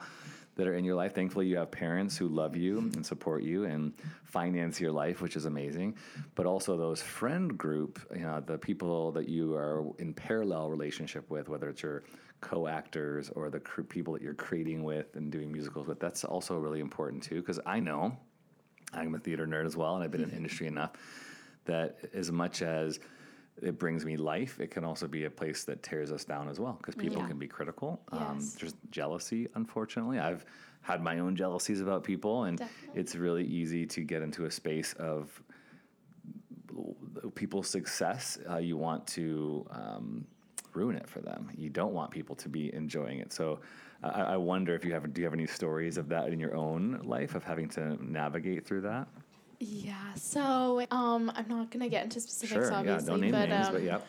that 0.57 0.67
are 0.67 0.75
in 0.75 0.85
your 0.85 0.95
life. 0.95 1.15
Thankfully, 1.15 1.47
you 1.47 1.57
have 1.57 1.71
parents 1.71 2.17
who 2.17 2.29
love 2.29 2.57
you 2.57 2.79
and 2.79 3.05
support 3.05 3.43
you 3.43 3.65
and 3.65 3.93
finance 4.25 4.81
your 4.81 4.93
life, 4.93 5.21
which 5.21 5.37
is 5.37 5.45
amazing. 5.45 5.97
But 6.35 6.47
also 6.47 6.77
those 6.77 7.03
friend 7.03 7.57
group, 7.57 8.01
you 8.15 8.23
know, 8.23 8.41
the 8.41 8.59
people 8.59 9.13
that 9.13 9.29
you 9.29 9.55
are 9.55 9.85
in 9.99 10.15
parallel 10.15 10.71
relationship 10.71 11.29
with, 11.31 11.49
whether 11.49 11.69
it's 11.69 11.83
your 11.83 12.05
co-actors 12.41 13.31
or 13.31 13.51
the 13.51 13.61
cr- 13.61 13.83
people 13.83 14.13
that 14.13 14.23
you're 14.23 14.35
creating 14.35 14.85
with 14.85 15.17
and 15.17 15.33
doing 15.33 15.51
musicals 15.51 15.87
with, 15.87 15.99
that's 15.99 16.25
also 16.25 16.57
really 16.57 16.81
important 16.81 17.23
too. 17.23 17.37
Because 17.37 17.61
I 17.67 17.81
know 17.81 18.17
I'm 18.93 19.15
a 19.15 19.19
theater 19.19 19.47
nerd 19.47 19.67
as 19.67 19.77
well, 19.77 19.95
and 19.95 20.05
I've 20.05 20.11
been 20.11 20.23
in 20.23 20.29
mm-hmm. 20.29 20.37
industry 20.37 20.67
enough 20.67 20.93
that 21.65 21.99
as 22.13 22.31
much 22.31 22.63
as 22.63 23.01
it 23.63 23.79
brings 23.79 24.05
me 24.05 24.17
life, 24.17 24.59
it 24.61 24.71
can 24.71 24.85
also 24.85 25.07
be 25.07 25.25
a 25.25 25.31
place 25.31 25.65
that 25.65 25.83
tears 25.83 26.11
us 26.13 26.25
down 26.25 26.49
as 26.49 26.59
well 26.59 26.75
because 26.75 26.95
people 26.95 27.23
Yeah. 27.23 27.29
can 27.29 27.39
be 27.39 27.47
critical. 27.47 28.01
Um, 28.13 28.41
there's 28.59 28.75
jealousy, 28.91 29.49
unfortunately. 29.55 30.19
I've 30.19 30.45
had 30.83 31.03
my 31.03 31.19
own 31.21 31.35
jealousies 31.37 31.81
about 31.81 32.05
people, 32.05 32.45
and 32.45 32.59
Definitely. 32.59 33.01
it's 33.01 33.15
really 33.17 33.45
easy 33.45 33.87
to 33.87 34.03
get 34.03 34.23
into 34.23 34.45
a 34.45 34.51
space 34.51 34.93
of 34.95 35.43
people's 37.35 37.69
success. 37.69 38.39
Uh, 38.51 38.57
you 38.59 38.77
want 38.77 39.07
to 39.07 39.65
um, 39.71 40.27
ruin 40.75 40.97
it 40.97 41.09
for 41.09 41.21
them. 41.21 41.49
You 41.57 41.71
don't 41.71 41.93
want 41.95 42.11
people 42.11 42.35
to 42.37 42.49
be 42.49 42.75
enjoying 42.75 43.19
it. 43.21 43.33
So. 43.33 43.61
I 44.03 44.35
I 44.35 44.37
wonder 44.37 44.75
if 44.75 44.85
you 44.85 44.93
have 44.93 45.15
do 45.15 45.23
you 45.23 45.25
have 45.25 45.33
any 45.33 45.47
stories 45.47 45.97
of 45.97 46.11
that 46.11 46.29
in 46.31 46.39
your 46.39 46.55
own 46.55 47.01
life 47.05 47.35
of 47.35 47.43
having 47.43 47.71
to 47.71 47.97
navigate 48.05 48.67
through 48.67 48.83
that? 48.83 49.09
Yeah. 49.61 50.15
So 50.15 50.85
um, 50.91 51.31
I'm 51.35 51.49
not 51.49 51.71
gonna 51.71 51.89
get 51.89 52.05
into 52.05 52.21
specifics, 52.21 52.53
Sure, 52.67 52.71
yeah, 52.73 52.79
obviously, 52.79 53.07
don't 53.07 53.21
name 53.21 53.33
but 53.33 53.49
names, 53.49 53.67
um, 53.67 53.73
but 53.75 53.83
yep. 53.83 54.07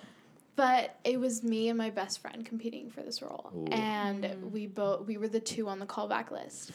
But 0.56 0.96
it 1.04 1.20
was 1.20 1.44
me 1.44 1.68
and 1.70 1.78
my 1.78 1.90
best 1.90 2.20
friend 2.20 2.46
competing 2.46 2.90
for 2.90 3.02
this 3.02 3.22
role, 3.22 3.52
Ooh. 3.56 3.66
and 3.74 4.52
we 4.54 4.68
both 4.68 5.06
we 5.06 5.18
were 5.18 5.28
the 5.28 5.40
two 5.42 5.68
on 5.68 5.80
the 5.80 5.86
callback 5.86 6.32
list, 6.32 6.72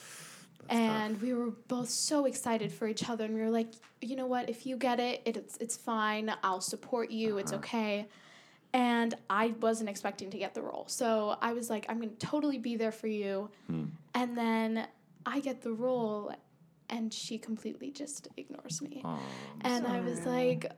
and 0.69 1.21
we 1.23 1.33
were 1.33 1.51
both 1.69 1.89
so 1.89 2.27
excited 2.27 2.71
for 2.73 2.87
each 2.87 3.09
other, 3.09 3.25
and 3.25 3.35
we 3.35 3.41
were 3.41 3.49
like, 3.51 3.69
you 4.03 4.17
know 4.17 4.27
what, 4.27 4.51
if 4.51 4.67
you 4.67 4.77
get 4.77 5.01
it, 5.01 5.23
it's 5.25 5.57
it's 5.59 5.77
fine. 5.79 6.31
I'll 6.43 6.61
support 6.61 7.11
you. 7.11 7.39
It's 7.39 7.53
Uh-huh. 7.53 7.59
okay. 7.61 8.09
And 8.73 9.15
I 9.29 9.49
wasn't 9.61 9.89
expecting 9.89 10.31
to 10.31 10.39
get 10.39 10.55
the 10.55 10.63
role, 10.63 10.85
so 10.87 11.37
I 11.41 11.55
was 11.55 11.71
like, 11.71 11.87
I'm 11.89 11.99
gonna 12.01 12.13
totally 12.19 12.59
be 12.59 12.77
there 12.77 12.93
for 12.93 13.09
you. 13.09 13.49
Hmm. 13.67 13.85
And 14.15 14.37
then 14.37 14.87
I 15.27 15.41
get 15.41 15.63
the 15.63 15.73
role, 15.73 16.33
and 16.91 17.13
she 17.15 17.39
completely 17.39 17.91
just 17.91 18.29
ignores 18.37 18.83
me. 18.83 19.01
Aw, 19.05 19.19
And 19.63 19.87
I 19.87 20.01
was 20.01 20.27
like, 20.27 20.71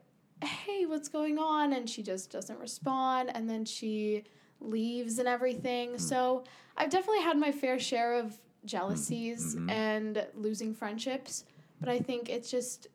hey, 0.45 0.87
what's 0.87 1.09
going 1.09 1.38
on? 1.38 1.73
And 1.73 1.88
she 1.88 2.02
just 2.02 2.31
doesn't 2.31 2.59
respond. 2.61 3.31
And 3.35 3.49
then 3.50 3.64
she 3.64 4.25
leaves 4.61 5.19
and 5.19 5.26
everything. 5.26 5.99
So 5.99 6.45
I've 6.76 6.90
definitely 6.90 7.23
had 7.23 7.37
my 7.38 7.50
fair 7.50 7.78
share 7.78 8.14
of 8.14 8.38
jealousies 8.64 9.57
Mhm. 9.57 9.71
and 9.71 10.26
losing 10.35 10.75
friendships. 10.75 11.45
But 11.81 11.88
I 11.88 11.99
think 11.99 12.28
it's 12.28 12.50
just 12.50 12.87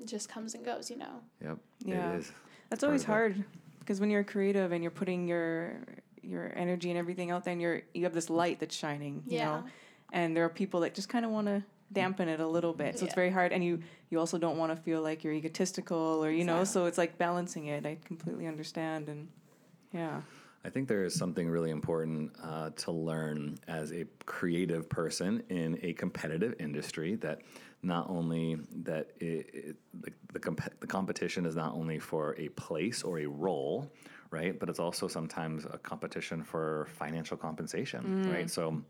it 0.00 0.06
just 0.06 0.28
comes 0.28 0.54
and 0.54 0.64
goes, 0.64 0.90
you 0.90 0.96
know. 0.98 1.20
Yep. 1.40 1.58
Yeah. 1.84 2.12
It 2.14 2.18
is. 2.18 2.32
That's 2.68 2.80
part 2.80 2.88
always 2.90 3.02
of 3.02 3.06
hard 3.06 3.44
because 3.78 4.00
when 4.00 4.10
you're 4.10 4.24
creative 4.24 4.72
and 4.72 4.82
you're 4.82 4.90
putting 4.90 5.28
your 5.28 5.78
your 6.22 6.52
energy 6.56 6.88
and 6.90 6.98
everything 6.98 7.30
out 7.30 7.44
there, 7.44 7.52
and 7.52 7.60
you're 7.62 7.82
you 7.94 8.04
have 8.04 8.12
this 8.14 8.28
light 8.30 8.58
that's 8.58 8.74
shining, 8.74 9.22
you 9.26 9.36
Yeah. 9.38 9.44
know, 9.44 9.64
and 10.12 10.36
there 10.36 10.44
are 10.44 10.48
people 10.48 10.80
that 10.80 10.94
just 10.94 11.08
kind 11.08 11.24
of 11.24 11.30
want 11.30 11.46
to 11.46 11.62
dampen 11.92 12.28
it 12.28 12.40
a 12.40 12.46
little 12.46 12.72
bit. 12.72 12.98
So 12.98 13.04
it's 13.04 13.14
very 13.14 13.30
hard, 13.30 13.52
and 13.52 13.64
you 13.64 13.80
you 14.10 14.18
also 14.18 14.38
don't 14.38 14.58
want 14.58 14.74
to 14.74 14.82
feel 14.82 15.02
like 15.02 15.24
you're 15.24 15.32
egotistical 15.32 16.24
or 16.24 16.30
you 16.30 16.44
know. 16.44 16.64
So 16.64 16.86
it's 16.86 16.98
like 16.98 17.18
balancing 17.18 17.66
it. 17.66 17.86
I 17.86 17.98
completely 18.04 18.46
understand, 18.46 19.08
and 19.08 19.28
yeah, 19.92 20.22
I 20.64 20.70
think 20.70 20.88
there 20.88 21.04
is 21.04 21.14
something 21.14 21.48
really 21.48 21.70
important 21.70 22.32
uh, 22.42 22.70
to 22.70 22.90
learn 22.90 23.58
as 23.68 23.92
a 23.92 24.06
creative 24.24 24.88
person 24.88 25.42
in 25.50 25.78
a 25.82 25.92
competitive 25.92 26.54
industry 26.58 27.16
that 27.16 27.42
not 27.82 28.08
only 28.08 28.56
that 28.84 29.10
it, 29.20 29.50
it, 29.52 29.76
the, 30.00 30.10
the, 30.32 30.40
comp- 30.40 30.80
the 30.80 30.86
competition 30.86 31.44
is 31.44 31.54
not 31.54 31.74
only 31.74 31.98
for 31.98 32.34
a 32.38 32.48
place 32.50 33.02
or 33.02 33.18
a 33.18 33.26
role, 33.26 33.92
right? 34.30 34.58
But 34.58 34.70
it's 34.70 34.78
also 34.78 35.06
sometimes 35.06 35.66
a 35.66 35.76
competition 35.76 36.42
for 36.42 36.88
financial 36.98 37.36
compensation, 37.36 38.24
right? 38.32 38.48
So 38.50 38.82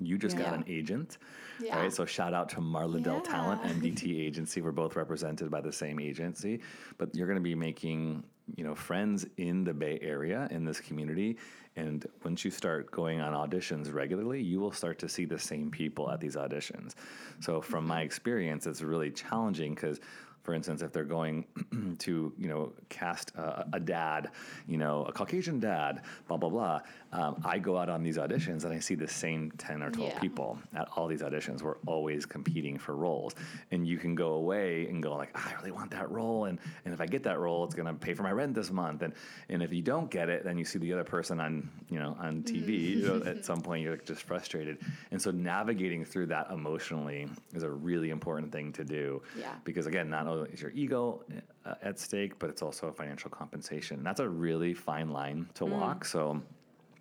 you 0.00 0.18
just 0.18 0.36
got 0.36 0.54
an 0.54 0.64
agent, 0.66 1.18
Yeah. 1.60 1.78
right? 1.78 1.92
So 1.92 2.04
shout 2.04 2.34
out 2.34 2.48
to 2.50 2.56
Marla 2.56 3.02
Dell 3.02 3.20
Talent 3.20 3.60
Yeah. 3.64 3.72
MDT 3.72 4.20
agency. 4.20 4.60
We're 4.60 4.72
both 4.72 4.96
represented 4.96 5.50
by 5.50 5.60
the 5.60 5.72
same 5.72 6.00
agency, 6.00 6.60
but 6.98 7.14
you're 7.14 7.26
going 7.26 7.38
to 7.38 7.42
be 7.42 7.54
making 7.54 8.24
you 8.56 8.64
know 8.64 8.74
friends 8.74 9.26
in 9.38 9.64
the 9.64 9.72
Bay 9.72 9.98
Area 10.02 10.48
in 10.50 10.64
this 10.64 10.80
community. 10.80 11.36
And 11.76 12.06
once 12.24 12.44
you 12.44 12.50
start 12.50 12.90
going 12.90 13.20
on 13.20 13.32
auditions 13.32 13.92
regularly, 13.92 14.40
you 14.40 14.60
will 14.60 14.72
start 14.72 14.98
to 15.00 15.08
see 15.08 15.24
the 15.24 15.38
same 15.38 15.70
people 15.70 16.10
at 16.10 16.20
these 16.20 16.36
auditions. 16.36 16.94
So 17.40 17.60
from 17.60 17.86
my 17.86 17.96
mm-hmm. 17.96 18.06
experience, 18.06 18.66
it's 18.66 18.80
really 18.82 19.10
challenging 19.10 19.74
because 19.74 19.98
for 20.44 20.52
instance, 20.52 20.82
if 20.82 20.92
they're 20.92 21.04
going 21.04 21.46
to, 22.00 22.32
you 22.38 22.48
know, 22.48 22.72
cast 22.90 23.34
a, 23.34 23.66
a 23.72 23.80
dad, 23.80 24.30
you 24.68 24.76
know, 24.76 25.04
a 25.06 25.12
Caucasian 25.12 25.58
dad, 25.58 26.02
blah, 26.28 26.36
blah, 26.36 26.50
blah, 26.50 26.80
um, 27.14 27.40
I 27.44 27.58
go 27.60 27.78
out 27.78 27.88
on 27.88 28.02
these 28.02 28.18
auditions 28.18 28.64
and 28.64 28.72
I 28.74 28.80
see 28.80 28.96
the 28.96 29.06
same 29.06 29.52
10 29.56 29.82
or 29.84 29.90
12 29.90 30.12
Yeah. 30.14 30.18
people 30.18 30.58
at 30.74 30.88
all 30.96 31.06
these 31.06 31.22
auditions. 31.22 31.62
We're 31.62 31.76
always 31.86 32.26
competing 32.26 32.76
for 32.76 32.96
roles. 32.96 33.34
And 33.70 33.86
you 33.86 33.98
can 33.98 34.16
go 34.16 34.32
away 34.32 34.86
and 34.88 35.00
go 35.00 35.14
like, 35.16 35.30
"Ah, 35.36 35.52
I 35.52 35.54
really 35.60 35.70
want 35.70 35.92
that 35.92 36.10
role. 36.10 36.46
And, 36.46 36.58
and 36.84 36.92
if 36.92 37.00
I 37.00 37.06
get 37.06 37.22
that 37.22 37.38
role, 37.38 37.62
it's 37.64 37.74
going 37.76 37.86
to 37.86 37.94
pay 37.94 38.14
for 38.14 38.24
my 38.24 38.32
rent 38.32 38.52
this 38.54 38.72
month. 38.72 39.02
And, 39.02 39.12
and 39.48 39.62
if 39.62 39.72
you 39.72 39.80
don't 39.80 40.10
get 40.10 40.28
it, 40.28 40.42
then 40.42 40.58
you 40.58 40.64
see 40.64 40.80
the 40.80 40.92
other 40.92 41.04
person 41.04 41.40
on, 41.40 41.70
you 41.88 42.00
know, 42.00 42.16
on 42.18 42.42
TV. 42.42 42.96
you 42.96 43.06
know, 43.06 43.22
at 43.26 43.44
some 43.44 43.60
point, 43.60 43.84
you're 43.84 43.96
just 43.98 44.24
frustrated. 44.24 44.78
And 45.12 45.22
so 45.22 45.30
navigating 45.30 46.04
through 46.04 46.26
that 46.26 46.50
emotionally 46.50 47.28
is 47.54 47.62
a 47.62 47.70
really 47.70 48.10
important 48.10 48.50
thing 48.50 48.72
to 48.72 48.84
do 48.84 49.22
Yeah. 49.38 49.54
because 49.62 49.86
again, 49.86 50.10
not 50.10 50.26
only 50.26 50.50
is 50.50 50.60
your 50.60 50.72
ego 50.72 51.22
uh, 51.64 51.74
at 51.80 52.00
stake, 52.00 52.40
but 52.40 52.50
it's 52.50 52.60
also 52.62 52.88
a 52.88 52.92
financial 52.92 53.30
compensation. 53.30 53.98
And 53.98 54.06
that's 54.06 54.20
a 54.20 54.28
really 54.28 54.74
fine 54.74 55.10
line 55.10 55.48
to 55.54 55.64
walk. 55.64 56.04
So 56.04 56.42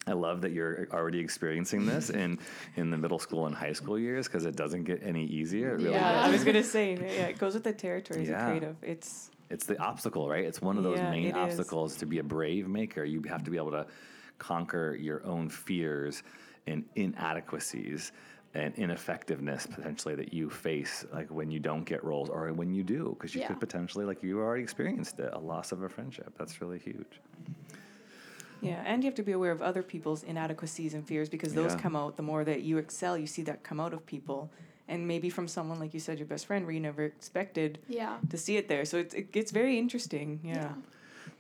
I 0.06 0.14
love 0.14 0.42
that 0.42 0.52
you're 0.52 0.88
already 0.92 1.20
experiencing 1.20 1.86
this 1.86 2.10
in 2.10 2.40
in 2.76 2.90
the 2.90 2.98
middle 2.98 3.20
school 3.20 3.46
and 3.48 3.56
high 3.56 3.74
school 3.74 3.98
years 3.98 4.28
because 4.28 4.46
it 4.46 4.56
doesn't 4.56 4.84
get 4.84 5.02
any 5.04 5.26
easier. 5.26 5.76
It 5.76 5.78
really 5.78 5.92
yeah. 5.92 6.10
I 6.10 6.14
doesn't. 6.16 6.32
was 6.34 6.44
gonna 6.44 6.64
say, 6.64 6.94
yeah, 6.94 7.28
it 7.28 7.38
goes 7.40 7.54
with 7.54 7.64
the 7.64 7.74
territory 7.74 8.22
as 8.24 8.30
Yeah. 8.30 8.46
a 8.46 8.50
creative. 8.50 8.76
It's 8.82 9.32
It's 9.50 9.66
the 9.66 9.78
obstacle, 9.80 10.28
right? 10.30 10.44
It's 10.46 10.62
one 10.62 10.78
of 10.78 10.84
those 10.84 11.00
Yeah, 11.00 11.12
main 11.12 11.28
it 11.28 11.30
is. 11.30 11.36
obstacles 11.60 11.96
to 11.98 12.06
be 12.06 12.20
a 12.20 12.24
brave 12.24 12.68
maker. 12.68 13.04
You 13.06 13.22
have 13.24 13.44
to 13.44 13.52
be 13.52 13.58
able 13.58 13.72
to 13.72 13.86
conquer 14.40 14.98
your 15.00 15.24
own 15.26 15.48
fears 15.48 16.24
and 16.68 16.84
inadequacies 16.96 18.12
and 18.56 18.74
ineffectiveness 18.76 19.66
potentially 19.66 20.16
that 20.16 20.34
you 20.34 20.50
face 20.50 21.06
like 21.14 21.30
when 21.32 21.50
you 21.50 21.60
don't 21.60 21.86
get 21.86 22.04
roles 22.04 22.30
or 22.30 22.52
when 22.54 22.74
you 22.74 22.84
do 22.84 23.16
because 23.18 23.34
you 23.34 23.42
Yeah. 23.42 23.48
could 23.48 23.60
potentially 23.60 24.06
like 24.06 24.22
you 24.22 24.40
already 24.40 24.64
experienced 24.64 25.20
it 25.20 25.30
a 25.34 25.40
loss 25.40 25.72
of 25.72 25.82
a 25.84 25.90
friendship 25.90 26.34
that's 26.38 26.62
really 26.62 26.78
huge 26.80 27.20
Yeah, 28.64 28.82
and 28.86 29.04
you 29.04 29.08
have 29.10 29.16
to 29.16 29.24
be 29.24 29.32
aware 29.34 29.52
of 29.52 29.62
other 29.62 29.84
people's 29.84 30.24
inadequacies 30.24 30.94
and 30.94 31.06
fears 31.06 31.30
because 31.30 31.54
those 31.54 31.74
Yeah. 31.74 31.80
come 31.80 31.96
out 31.96 32.16
the 32.16 32.24
more 32.24 32.44
that 32.44 32.62
you 32.62 32.78
excel, 32.78 33.18
you 33.18 33.28
see 33.28 33.44
that 33.44 33.64
come 33.64 33.80
out 33.80 33.94
of 33.94 34.06
people. 34.06 34.50
And 34.88 35.08
maybe 35.08 35.30
from 35.30 35.48
someone 35.48 35.80
like 35.80 35.94
you 35.94 36.00
said, 36.00 36.20
your 36.20 36.28
best 36.28 36.46
friend, 36.46 36.66
where 36.66 36.74
you 36.74 36.80
never 36.82 37.04
expected 37.06 37.80
Yeah. 37.88 38.18
to 38.30 38.38
see 38.38 38.58
it 38.58 38.68
there. 38.68 38.84
So 38.86 38.98
it, 38.98 39.14
it 39.14 39.32
gets 39.32 39.52
very 39.52 39.78
interesting. 39.78 40.40
Yeah. 40.44 40.74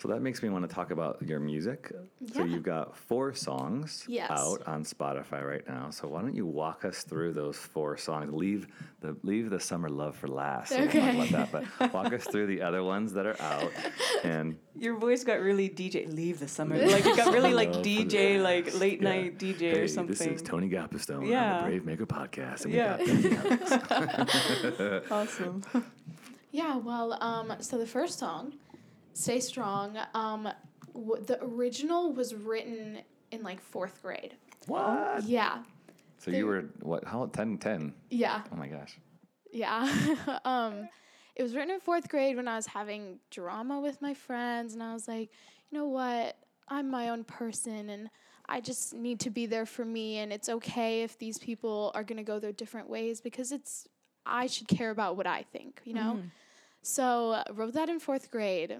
So 0.03 0.09
that 0.09 0.21
makes 0.21 0.43
me 0.43 0.49
want 0.49 0.67
to 0.67 0.75
talk 0.75 0.91
about 0.91 1.21
your 1.25 1.39
music 1.39 1.89
so 2.33 2.43
you've 2.43 2.61
got 2.63 2.93
four 2.97 3.33
songs 3.33 4.03
Yes. 4.05 4.29
out 4.29 4.61
on 4.67 4.83
spotify 4.83 5.41
right 5.47 5.65
now 5.65 5.91
so 5.91 6.09
why 6.09 6.21
don't 6.21 6.35
you 6.35 6.45
walk 6.45 6.83
us 6.83 7.03
through 7.03 7.31
those 7.31 7.55
four 7.55 7.95
songs 7.95 8.33
leave 8.33 8.67
the 8.99 9.15
leave 9.23 9.49
the 9.49 9.61
summer 9.61 9.87
love 9.87 10.17
for 10.17 10.27
last 10.27 10.71
so 10.71 10.79
we'll 10.79 10.87
talk 10.87 10.95
Okay. 10.97 11.15
about 11.31 11.51
that 11.51 11.69
but 11.79 11.93
walk 11.93 12.11
us 12.11 12.25
through 12.25 12.47
the 12.47 12.61
other 12.61 12.83
ones 12.83 13.13
that 13.13 13.25
are 13.25 13.41
out 13.41 13.71
and 14.25 14.57
Your 14.77 14.97
voice 14.97 15.23
got 15.23 15.39
really 15.39 15.69
DJ. 15.69 16.13
Leave 16.13 16.37
the 16.41 16.49
summer. 16.49 16.75
Like 16.95 17.05
it 17.05 17.15
got 17.15 17.31
really 17.31 17.53
like 17.53 17.71
DJ, 17.71 18.41
like 18.41 18.73
late 18.77 19.01
Yeah. 19.01 19.09
night 19.09 19.39
DJ 19.39 19.59
hey, 19.59 19.79
or 19.79 19.87
something. 19.87 20.13
This 20.13 20.27
is 20.27 20.41
Tony 20.41 20.67
Gapastione 20.67 21.17
on 21.19 21.27
Yeah. 21.27 21.59
the 21.59 21.63
Brave 21.69 21.85
Maker 21.85 22.05
podcast. 22.05 22.65
And 22.65 22.73
Yeah. 22.73 22.97
we 22.97 23.21
got 23.31 23.57
Benny 24.81 25.01
awesome. 25.11 25.63
Yeah, 26.51 26.75
well, 26.77 27.13
um, 27.23 27.53
so 27.61 27.77
the 27.77 27.87
first 27.87 28.19
song, 28.19 28.53
"Stay 29.13 29.39
Strong," 29.39 29.97
um, 30.13 30.49
w- 30.93 31.23
the 31.23 31.41
original 31.43 32.11
was 32.13 32.33
written 32.33 32.99
in 33.31 33.43
like 33.43 33.61
fourth 33.61 34.01
grade. 34.01 34.35
what? 34.67 35.23
Yeah, 35.23 35.63
So 36.17 36.31
you 36.31 36.45
were, 36.45 36.65
what, 36.81 37.03
how, 37.05 37.25
10, 37.27 37.57
10? 37.57 37.93
yeah, 38.09 38.43
Oh 38.51 38.55
my 38.55 38.67
gosh. 38.67 38.97
yeah. 39.51 39.87
um, 40.45 40.87
it 41.35 41.41
was 41.43 41.55
written 41.55 41.71
in 41.71 41.79
fourth 41.79 42.09
grade 42.09 42.35
when 42.37 42.47
I 42.47 42.55
was 42.55 42.67
having 42.67 43.19
drama 43.31 43.79
with 43.81 44.01
my 44.01 44.13
friends, 44.13 44.73
and 44.73 44.83
I 44.83 44.93
was 44.93 45.07
like, 45.07 45.29
you 45.69 45.77
know 45.79 45.85
what? 45.87 46.37
I'm 46.69 46.89
my 46.89 47.09
own 47.09 47.23
person 47.25 47.89
and 47.89 48.09
I 48.47 48.61
just 48.61 48.93
need 48.93 49.19
to 49.21 49.29
be 49.29 49.45
there 49.47 49.65
for 49.65 49.83
me 49.83 50.17
and 50.19 50.31
it's 50.31 50.47
okay 50.47 51.03
if 51.03 51.17
these 51.17 51.37
people 51.39 51.91
are 51.93 52.03
going 52.03 52.17
to 52.17 52.23
go 52.23 52.39
their 52.39 52.51
different 52.53 52.89
ways 52.89 53.19
because 53.19 53.51
it's 53.51 53.87
I 54.25 54.47
should 54.47 54.67
care 54.69 54.89
about 54.91 55.17
what 55.17 55.27
I 55.27 55.43
think, 55.51 55.81
you 55.83 55.93
know? 55.93 56.19
So, 56.81 57.31
uh, 57.31 57.43
wrote 57.53 57.73
that 57.73 57.89
in 57.89 57.99
4th 57.99 58.29
grade. 58.31 58.77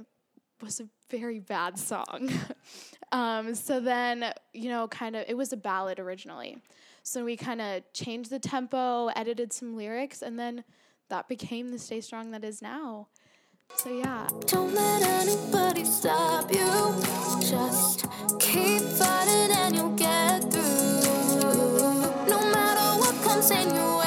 Was 0.64 0.80
a 0.80 0.88
very 1.10 1.40
bad 1.40 1.78
song. 1.78 2.30
um, 3.12 3.54
so 3.54 3.82
then, 3.82 4.34
you 4.54 4.70
know, 4.70 4.88
kind 4.88 5.18
of 5.18 5.26
it 5.28 5.36
was 5.36 5.52
a 5.52 5.58
ballad 5.58 6.00
originally. 6.00 6.58
So 7.04 7.26
we 7.26 7.36
kind 7.36 7.60
of 7.60 7.84
changed 7.92 8.30
the 8.30 8.40
tempo, 8.40 9.08
edited 9.08 9.52
some 9.52 9.76
lyrics 9.76 10.22
and 10.22 10.40
then 10.40 10.64
that 11.10 11.28
became 11.28 11.72
the 11.72 11.78
Stay 11.78 12.00
Strong 12.00 12.32
that 12.32 12.46
is 12.46 12.62
now. 12.62 13.08
So 13.76 13.90
yeah. 13.90 14.28
Don't 14.46 14.74
let 14.74 15.04
anybody 15.04 15.84
stop 15.84 16.50
you. 16.50 16.96
Just 17.42 18.06
keep 18.40 18.82
fighting 18.84 19.52
and 19.52 19.76
you'll 19.76 19.96
get 19.96 20.50
through. 20.50 21.50
No 22.30 22.40
matter 22.40 23.02
what 23.02 23.22
comes 23.24 23.52
in 23.52 23.76
your 23.76 23.98
way, 24.00 24.03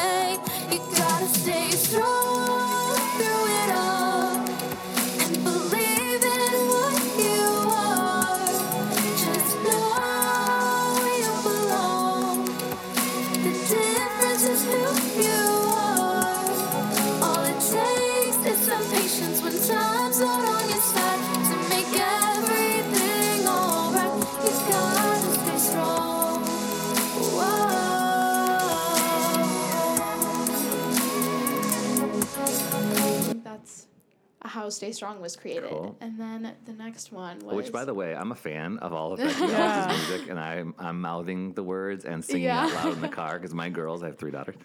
Stay 34.76 34.92
Strong 34.92 35.20
was 35.20 35.36
created. 35.36 35.68
Cool. 35.70 35.96
And 36.00 36.18
then 36.20 36.54
the 36.64 36.72
next 36.72 37.10
one 37.12 37.38
was 37.40 37.54
Which, 37.56 37.72
by 37.72 37.84
the 37.84 37.94
way, 37.94 38.14
I'm 38.14 38.30
a 38.32 38.36
fan 38.36 38.78
of 38.78 38.92
all 38.92 39.12
of 39.12 39.18
Becky 39.18 39.44
Alex's 39.52 40.08
music, 40.10 40.28
and 40.30 40.38
I'm 40.38 40.74
I'm 40.78 41.00
mouthing 41.00 41.54
the 41.54 41.62
words 41.62 42.04
and 42.04 42.24
singing 42.24 42.44
Yeah. 42.44 42.64
out 42.66 42.72
loud 42.74 42.92
in 42.94 43.00
the 43.00 43.08
car 43.20 43.38
because 43.38 43.54
my 43.54 43.68
girls, 43.68 44.02
I 44.02 44.06
have 44.06 44.18
three 44.18 44.30
daughters, 44.30 44.56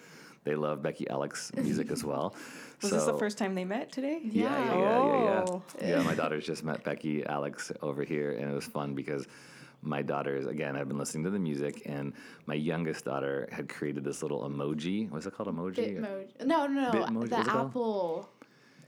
they 0.44 0.56
love 0.56 0.82
Becky 0.82 1.10
Alex 1.10 1.51
music 1.56 1.91
as 1.91 2.03
well. 2.03 2.36
Was 2.82 2.91
this 2.91 3.06
the 3.06 3.18
first 3.18 3.38
time 3.38 3.53
they 3.56 3.65
met 3.65 3.91
today? 3.91 4.20
Yeah, 4.24 4.50
yeah, 4.50 4.65
yeah, 4.65 4.74
yeah, 4.75 5.46
Oh. 5.48 5.63
yeah. 5.80 5.88
Yeah, 5.98 6.03
my 6.03 6.13
oh. 6.13 6.15
daughters 6.15 6.46
just 6.46 6.63
met 6.63 6.84
Becky 6.84 7.25
Alex 7.25 7.72
over 7.82 8.03
here, 8.03 8.32
and 8.32 8.50
it 8.51 8.53
was 8.53 8.65
fun 8.65 8.96
because 8.96 9.27
my 9.84 10.01
daughters, 10.01 10.46
again, 10.48 10.75
I've 10.75 10.88
been 10.88 10.98
listening 10.98 11.24
to 11.25 11.30
the 11.30 11.39
music, 11.39 11.84
and 11.86 12.13
my 12.48 12.56
youngest 12.56 13.06
daughter 13.06 13.48
had 13.51 13.70
created 13.70 14.03
this 14.03 14.22
little 14.24 14.41
emoji. 14.50 15.10
What's 15.10 15.25
it 15.27 15.34
called? 15.36 15.50
Emoji? 15.50 16.00
Bitmoji. 16.00 16.46
No, 16.46 16.68
no, 16.68 16.91
no. 16.91 16.91
Bitmoji, 16.91 17.30
the 17.30 17.36
what's 17.38 17.48
it 17.48 17.51
called? 17.51 18.25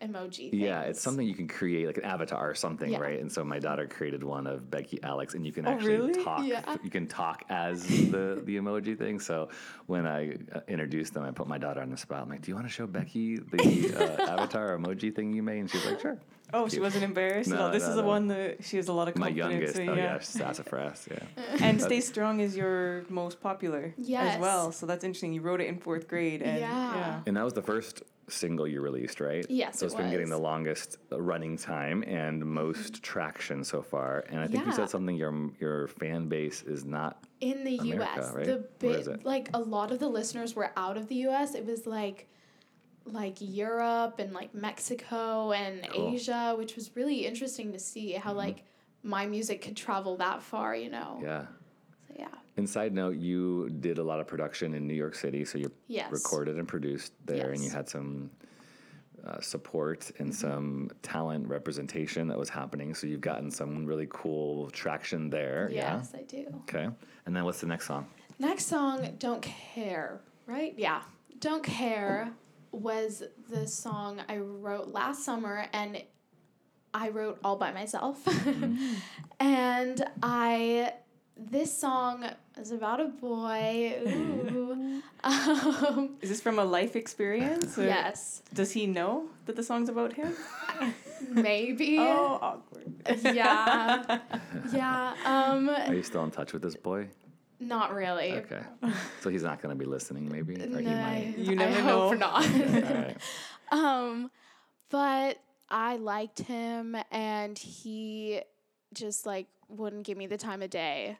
Apple 0.04 0.22
emoji. 0.28 0.50
Yeah, 0.54 0.82
it's 0.82 1.02
something 1.02 1.26
you 1.28 1.34
can 1.36 1.48
create, 1.48 1.88
like 1.88 1.98
an 1.98 2.04
avatar 2.06 2.50
or 2.50 2.56
something, 2.56 2.92
Yeah. 2.92 3.00
right? 3.00 3.20
And 3.20 3.32
so 3.32 3.44
my 3.44 3.60
daughter 3.60 3.88
created 3.88 4.24
one 4.24 4.48
of 4.48 4.70
Becky 4.70 5.02
Alex, 5.04 5.34
and 5.34 5.46
you 5.46 5.52
can 5.52 5.68
Oh, 5.68 5.72
actually 5.72 5.98
really? 5.98 6.24
talk. 6.24 6.46
Yeah. 6.46 6.76
You 6.84 6.90
can 6.90 7.08
talk 7.08 7.44
as 7.50 7.86
the 7.88 8.42
the 8.44 8.58
emoji 8.58 8.98
thing. 8.98 9.20
So 9.20 9.50
when 9.88 10.06
I 10.06 10.34
uh, 10.54 10.62
introduced 10.68 11.14
them, 11.14 11.24
I 11.24 11.32
put 11.32 11.48
my 11.48 11.58
daughter 11.58 11.82
on 11.82 11.90
the 11.90 11.98
spot. 11.98 12.22
I'm 12.24 12.30
like, 12.30 12.42
"Do 12.42 12.52
you 12.52 12.56
want 12.56 12.68
to 12.68 12.74
show 12.74 12.88
Becky 12.88 13.38
the 13.38 13.96
uh, 14.20 14.32
avatar 14.34 14.78
emoji 14.78 15.14
thing 15.16 15.34
you 15.34 15.44
made?" 15.44 15.60
And 15.60 15.70
she's 15.70 15.86
like, 15.86 16.00
"Sure." 16.00 16.18
Oh, 16.56 16.68
she 16.68 16.80
wasn't 16.80 17.04
embarrassed 17.04 17.50
at 17.52 17.58
No, 17.58 17.66
all. 17.66 17.72
This 17.72 17.82
no, 17.82 17.90
is 17.90 17.96
the 17.96 18.04
no. 18.04 18.08
one 18.08 18.28
that 18.28 18.64
she 18.64 18.78
has 18.78 18.88
a 18.88 18.94
lot 18.94 19.08
of 19.08 19.16
confidence. 19.16 19.38
My 19.38 19.42
confidence 19.42 19.76
youngest, 19.76 19.80
in. 19.80 19.90
oh 19.90 19.96
yeah, 19.96 20.14
yeah. 20.14 20.20
sassafras, 20.20 21.08
yeah. 21.10 21.46
And 21.68 21.82
Stay 21.82 22.00
Strong 22.00 22.42
is 22.42 22.56
your 22.56 23.06
most 23.10 23.42
popular 23.42 23.96
Yes. 23.98 24.36
as 24.36 24.40
well. 24.40 24.72
So 24.72 24.86
that's 24.86 25.04
interesting. 25.04 25.34
You 25.34 25.42
wrote 25.42 25.62
it 25.62 25.68
in 25.68 25.80
fourth 25.80 26.08
grade. 26.08 26.44
And, 26.44 26.60
Yeah. 26.60 26.96
yeah. 26.96 27.22
And 27.26 27.36
that 27.38 27.44
was 27.44 27.54
the 27.54 27.64
first 27.64 28.04
single 28.30 28.68
you 28.68 28.82
released, 28.82 29.20
right? 29.20 29.46
Yes, 29.50 29.80
So 29.80 29.86
it 29.86 29.88
it's 29.88 29.96
been 29.96 30.10
getting 30.10 30.30
the 30.30 30.38
longest 30.38 30.98
running 31.12 31.58
time 31.58 32.04
and 32.04 32.46
most 32.46 33.04
traction 33.04 33.64
so 33.64 33.82
far. 33.82 34.24
And 34.30 34.40
I 34.40 34.48
think 34.48 34.66
you 34.66 34.72
said 34.72 34.90
something 34.90 35.16
your 35.16 35.52
your 35.60 35.88
fan 35.88 36.28
base 36.28 36.64
is 36.64 36.86
not 36.86 37.24
in 37.42 37.64
the 37.64 37.78
America, 37.78 38.22
US. 38.22 38.34
right? 38.34 38.46
The 38.80 38.90
it? 39.14 39.26
like 39.26 39.50
a 39.54 39.60
lot 39.60 39.92
of 39.92 40.00
the 40.00 40.08
listeners 40.08 40.56
were 40.56 40.72
out 40.78 40.98
of 40.98 41.08
the 41.08 41.28
US. 41.28 41.56
It 41.56 41.66
was 41.66 41.86
like 41.86 42.28
like 43.06 43.36
Europe 43.40 44.20
and 44.20 44.34
like 44.34 44.54
Mexico 44.56 45.52
and 45.52 45.84
Cool. 45.84 46.06
Mm-hmm. 46.08 46.16
Asia, 46.16 46.56
which 46.58 46.76
was 46.76 46.96
really 46.96 47.26
interesting 47.26 47.74
to 47.74 47.80
see 47.80 48.14
how 48.14 48.34
like 48.34 48.64
my 49.04 49.26
music 49.26 49.62
could 49.62 49.76
travel 49.76 50.16
that 50.18 50.42
far, 50.42 50.76
you 50.76 50.90
know. 50.90 51.20
yeah. 51.22 51.46
And 52.58 52.70
side 52.70 52.94
note, 52.94 53.16
you 53.18 53.70
did 53.80 53.98
a 53.98 54.04
lot 54.04 54.20
of 54.20 54.28
production 54.28 54.74
in 54.76 54.88
New 54.88 54.94
York 54.94 55.16
City, 55.16 55.44
so 55.46 55.58
you 55.58 55.72
Yes. 55.88 56.12
recorded 56.12 56.58
and 56.58 56.68
produced 56.68 57.14
there, 57.26 57.50
and 57.52 57.60
you 57.62 57.70
Mm-hmm. 57.70 57.78
had 57.78 57.90
some 57.90 58.30
uh, 59.26 59.40
support 59.40 60.12
and 60.20 60.36
some 60.36 60.92
talent 61.02 61.48
representation 61.48 62.28
that 62.28 62.38
was 62.38 62.50
happening. 62.50 62.94
So 62.94 63.08
you've 63.08 63.22
gotten 63.22 63.50
some 63.50 63.86
really 63.86 64.08
cool 64.10 64.70
traction 64.72 65.30
there. 65.30 65.70
Yes, 65.72 66.14
I 66.14 66.24
do. 66.24 66.46
Okay. 66.70 66.90
And 67.26 67.36
then 67.36 67.46
what's 67.46 67.62
the 67.62 67.68
next 67.68 67.88
song? 67.88 68.06
Next 68.38 68.66
song, 68.66 69.16
Don't 69.20 69.42
Care, 69.42 70.20
right? 70.46 70.74
Yeah. 70.78 71.04
Don't 71.40 71.64
Care 71.64 72.34
was 72.74 73.24
the 73.50 73.66
song 73.66 74.20
I 74.28 74.38
wrote 74.40 74.90
last 74.90 75.24
summer 75.24 75.68
and 75.72 76.04
I 76.94 77.10
wrote 77.10 77.40
all 77.46 77.56
by 77.56 77.72
myself. 77.72 78.28
and 79.40 80.04
I 80.22 80.94
this 81.38 81.76
song 81.76 82.26
is 82.60 82.72
about 82.72 83.00
a 83.00 83.06
boy. 83.06 83.96
Ooh. 84.08 85.02
um, 85.24 86.18
Is 86.22 86.30
this 86.30 86.42
from 86.42 86.60
a 86.60 86.64
life 86.66 86.96
experience? 86.96 87.78
or 87.78 87.86
yes, 87.86 88.42
Does 88.54 88.72
he 88.72 88.86
know 88.88 89.26
that 89.46 89.56
the 89.56 89.64
song's 89.64 89.90
about 89.90 90.14
him? 90.14 90.34
maybe. 91.30 91.98
Oh, 92.00 92.40
awkward. 92.42 92.94
Yeah. 93.24 94.20
Yeah. 94.72 95.14
Um, 95.26 95.70
Are 95.70 95.94
you 95.94 96.04
still 96.04 96.24
in 96.24 96.32
touch 96.32 96.54
with 96.54 96.62
this 96.62 96.76
boy? 96.76 97.08
not 97.60 97.94
really. 97.94 98.34
Okay. 98.34 98.62
So 99.22 99.30
he's 99.30 99.44
not 99.44 99.62
going 99.62 99.74
to 99.74 99.80
be 99.80 99.86
listening, 99.90 100.30
maybe? 100.30 100.56
Or 100.56 100.80
he 100.80 100.84
No, 100.86 100.96
might. 100.98 101.34
You 101.38 101.54
I 101.54 101.56
never 101.56 101.82
hope 101.82 102.12
know. 102.12 102.18
not. 102.18 102.46
All 102.46 102.96
right. 102.96 103.18
Um, 103.72 104.32
but 104.90 105.38
I 105.70 105.96
liked 105.96 106.40
him, 106.42 106.98
and 107.10 107.58
he 107.58 108.42
just 108.94 109.26
like 109.26 109.48
wouldn't 109.70 110.04
give 110.06 110.18
me 110.18 110.28
the 110.28 110.38
time 110.38 110.62
of 110.62 110.70
day, 110.72 111.18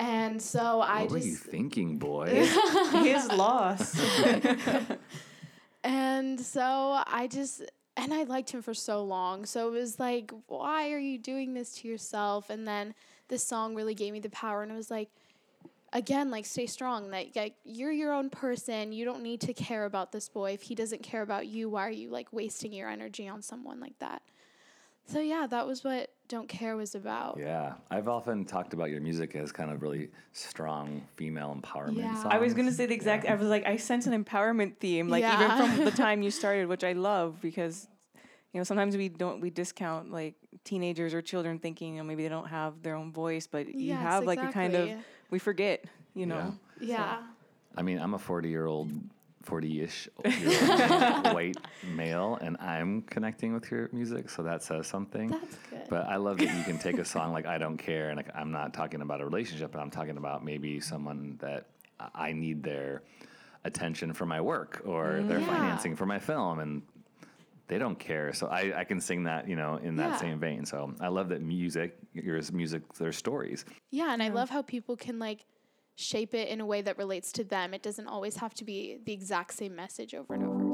and 0.00 0.40
so 0.40 0.80
I 0.80 1.02
What 1.02 1.10
were 1.10 1.18
you 1.18 1.34
thinking, 1.34 1.98
boy? 1.98 2.28
His 3.02 3.28
loss. 3.28 4.00
and 5.84 6.40
so 6.40 7.02
I 7.06 7.28
just 7.30 7.62
and 7.98 8.14
I 8.14 8.22
liked 8.22 8.50
him 8.50 8.62
for 8.62 8.72
so 8.72 9.04
long, 9.04 9.44
so 9.44 9.68
it 9.68 9.72
was 9.72 9.98
like, 9.98 10.32
why 10.46 10.90
are 10.92 10.98
you 10.98 11.18
doing 11.18 11.52
this 11.52 11.74
to 11.76 11.88
yourself? 11.88 12.48
And 12.48 12.66
then 12.66 12.94
this 13.28 13.44
song 13.44 13.74
really 13.74 13.94
gave 13.94 14.14
me 14.14 14.20
the 14.20 14.30
power, 14.30 14.62
and 14.62 14.72
it 14.72 14.76
was 14.76 14.90
like. 14.90 15.10
Again, 15.92 16.30
like 16.30 16.46
stay 16.46 16.66
strong. 16.66 17.10
That 17.10 17.34
like 17.34 17.56
you're 17.64 17.90
your 17.90 18.12
own 18.12 18.30
person. 18.30 18.92
You 18.92 19.04
don't 19.04 19.24
need 19.24 19.40
to 19.40 19.52
care 19.52 19.86
about 19.86 20.12
this 20.12 20.28
boy. 20.28 20.52
If 20.52 20.62
he 20.62 20.76
doesn't 20.76 21.02
care 21.02 21.20
about 21.20 21.48
you, 21.48 21.68
why 21.68 21.88
are 21.88 21.90
you 21.90 22.10
like 22.10 22.32
wasting 22.32 22.72
your 22.72 22.88
energy 22.88 23.26
on 23.26 23.42
someone 23.42 23.80
like 23.80 23.98
that? 23.98 24.22
So 25.10 25.20
yeah, 25.20 25.46
that 25.48 25.66
was 25.66 25.82
what 25.82 26.10
Don't 26.28 26.48
Care 26.48 26.76
was 26.76 26.94
about. 26.94 27.38
Yeah, 27.38 27.74
I've 27.90 28.06
often 28.08 28.44
talked 28.44 28.74
about 28.74 28.90
your 28.90 29.00
music 29.00 29.34
as 29.34 29.50
kind 29.50 29.70
of 29.70 29.82
really 29.82 30.10
strong 30.32 31.02
female 31.16 31.56
empowerment 31.60 31.96
Yeah. 31.96 32.14
songs. 32.14 32.34
I 32.34 32.38
was 32.38 32.54
gonna 32.54 32.72
say 32.72 32.86
the 32.86 32.94
exact. 32.94 33.26
I 33.26 33.34
was 33.34 33.48
like, 33.48 33.66
I 33.66 33.76
sense 33.76 34.06
an 34.06 34.24
empowerment 34.24 34.76
theme, 34.78 35.08
like 35.08 35.22
Yeah. 35.22 35.34
even 35.34 35.76
from 35.76 35.84
the 35.84 35.90
time 36.04 36.22
you 36.22 36.30
started, 36.30 36.68
which 36.68 36.84
I 36.84 36.92
love 36.92 37.40
because, 37.40 37.88
you 38.52 38.60
know, 38.60 38.64
sometimes 38.64 38.96
we 38.96 39.08
don't 39.08 39.40
we 39.40 39.50
discount 39.50 40.12
like 40.12 40.34
teenagers 40.64 41.12
or 41.12 41.22
children 41.22 41.58
thinking, 41.58 41.94
you 41.96 42.02
know, 42.02 42.06
maybe 42.06 42.22
they 42.22 42.28
don't 42.28 42.48
have 42.48 42.82
their 42.82 42.94
own 42.94 43.12
voice, 43.12 43.46
but 43.46 43.66
you 43.66 43.88
Yes, 43.88 44.00
have 44.02 44.26
like 44.26 44.42
a 44.42 44.52
kind 44.52 44.74
of 44.76 44.90
we 45.30 45.38
forget, 45.38 45.84
you 46.14 46.26
know. 46.26 46.54
Yeah. 46.78 47.16
I 47.76 47.82
mean, 47.82 47.98
I'm 47.98 48.14
a 48.14 48.18
40 48.18 48.48
year 48.48 48.66
old, 48.66 48.90
40 49.42 49.80
ish 49.82 50.08
white 51.32 51.56
male, 51.82 52.38
and 52.40 52.56
I'm 52.58 53.02
connecting 53.02 53.54
with 53.54 53.70
your 53.70 53.88
music, 53.92 54.28
so 54.30 54.42
that 54.42 54.62
says 54.62 54.86
something. 54.86 55.30
That's 55.30 55.56
good. 55.70 55.82
But 55.88 56.06
I 56.06 56.16
love 56.16 56.38
that 56.38 56.54
you 56.54 56.62
can 56.64 56.78
take 56.78 56.98
a 56.98 57.04
song 57.14 57.32
like 57.32 57.46
I 57.46 57.58
Don't 57.58 57.76
Care, 57.78 58.08
and 58.10 58.16
like, 58.16 58.30
I'm 58.34 58.50
not 58.50 58.74
talking 58.74 59.00
about 59.02 59.20
a 59.20 59.24
relationship, 59.24 59.72
but 59.72 59.80
I'm 59.80 59.90
talking 59.90 60.16
about 60.16 60.44
maybe 60.44 60.80
someone 60.80 61.38
that 61.40 61.66
I- 61.98 62.28
I 62.28 62.32
need 62.32 62.62
their 62.62 63.02
attention 63.64 64.12
for 64.12 64.26
my 64.26 64.40
work 64.40 64.82
or 64.84 65.04
mm, 65.20 65.28
their 65.28 65.40
Yeah. 65.40 65.46
financing 65.46 65.96
for 65.96 66.06
my 66.06 66.18
film, 66.18 66.60
and 66.60 66.82
they 67.68 67.78
don't 67.78 67.98
care. 67.98 68.32
So 68.32 68.46
I, 68.48 68.80
I 68.80 68.84
can 68.84 69.00
sing 69.00 69.24
that, 69.24 69.48
you 69.48 69.54
know, 69.56 69.76
in 69.76 69.96
that 69.96 70.10
Yeah. 70.10 70.16
same 70.16 70.38
vein. 70.40 70.64
So 70.66 70.92
I 71.00 71.08
love 71.08 71.28
that 71.28 71.40
music, 71.40 71.96
yours 72.14 72.52
music, 72.52 72.82
there's 72.94 73.16
stories. 73.16 73.64
Yeah, 73.90 74.12
and 74.12 74.22
I 74.22 74.28
love 74.28 74.50
how 74.50 74.62
people 74.62 74.96
can 74.96 75.18
like 75.18 75.44
shape 76.00 76.34
it 76.34 76.48
in 76.48 76.60
a 76.60 76.66
way 76.66 76.82
that 76.82 76.98
relates 76.98 77.30
to 77.32 77.44
them. 77.44 77.74
It 77.74 77.82
doesn't 77.82 78.06
always 78.06 78.36
have 78.36 78.54
to 78.54 78.64
be 78.64 78.98
the 79.04 79.12
exact 79.12 79.54
same 79.54 79.76
message 79.76 80.14
over 80.14 80.34
and 80.34 80.44
over 80.44 80.60
again. 80.60 80.70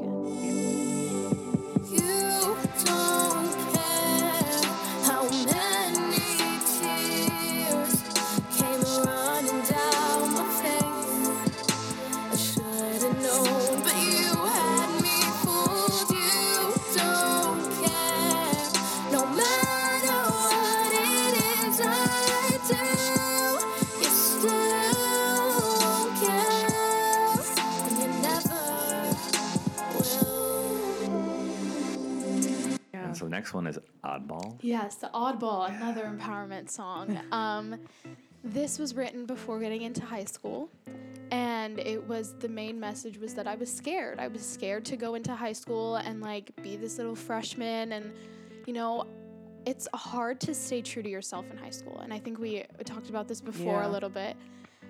Next 33.37 33.53
one 33.53 33.67
is 33.67 33.77
Oddball. 34.03 34.57
Yes, 34.61 34.95
the 34.95 35.11
Oddball, 35.13 35.69
another 35.75 36.05
empowerment 36.05 36.69
song. 36.69 37.19
Um, 37.31 37.79
this 38.43 38.79
was 38.79 38.95
written 38.95 39.25
before 39.25 39.59
getting 39.59 39.81
into 39.83 40.03
high 40.03 40.23
school, 40.23 40.69
and 41.31 41.77
it 41.79 42.01
was 42.07 42.33
the 42.39 42.47
main 42.49 42.79
message 42.79 43.17
was 43.19 43.33
that 43.35 43.47
I 43.47 43.55
was 43.55 43.71
scared. 43.71 44.19
I 44.19 44.27
was 44.27 44.41
scared 44.47 44.85
to 44.85 44.95
go 44.95 45.15
into 45.15 45.35
high 45.35 45.53
school 45.53 45.97
and 45.97 46.21
like 46.21 46.51
be 46.63 46.77
this 46.77 46.97
little 46.97 47.15
freshman, 47.15 47.91
and 47.91 48.11
you 48.65 48.73
know, 48.73 49.05
it's 49.65 49.87
hard 49.93 50.39
to 50.41 50.55
stay 50.55 50.81
true 50.81 51.03
to 51.03 51.09
yourself 51.09 51.45
in 51.51 51.57
high 51.57 51.69
school. 51.81 51.99
And 51.99 52.11
I 52.13 52.19
think 52.19 52.39
we 52.39 52.63
talked 52.85 53.09
about 53.09 53.27
this 53.27 53.41
before 53.41 53.81
Yeah. 53.81 53.87
a 53.87 53.91
little 53.95 54.09
bit. 54.09 54.35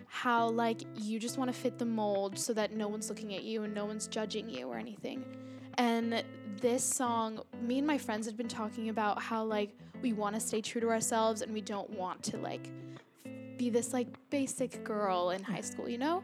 How 0.08 0.48
like 0.50 0.82
you 0.96 1.20
just 1.20 1.38
want 1.38 1.52
to 1.54 1.58
fit 1.60 1.78
the 1.80 1.86
mold 1.86 2.38
so 2.40 2.54
that 2.54 2.74
no 2.74 2.88
one's 2.88 3.10
looking 3.10 3.34
at 3.34 3.44
you 3.44 3.64
and 3.64 3.74
no 3.74 3.86
one's 3.86 4.08
judging 4.08 4.48
you 4.50 4.68
or 4.68 4.78
anything. 4.78 5.26
And 5.78 6.24
this 6.60 6.84
song, 6.84 7.42
me 7.62 7.78
and 7.78 7.88
my 7.88 7.98
friends 7.98 8.26
had 8.26 8.36
been 8.36 8.48
talking 8.48 8.90
about 8.90 9.22
how 9.22 9.44
like 9.44 9.70
we 10.02 10.14
want 10.14 10.36
to 10.36 10.42
stay 10.42 10.62
true 10.62 10.82
to 10.82 10.90
ourselves 10.90 11.42
and 11.42 11.54
we 11.54 11.62
don't 11.62 11.90
want 11.92 12.24
to 12.24 12.38
like 12.38 12.70
be 13.58 13.70
this 13.70 13.94
like 13.94 14.08
basic 14.30 14.84
girl 14.84 15.32
in 15.32 15.44
high 15.44 15.62
school, 15.62 15.90
you 15.90 15.98
know? 15.98 16.24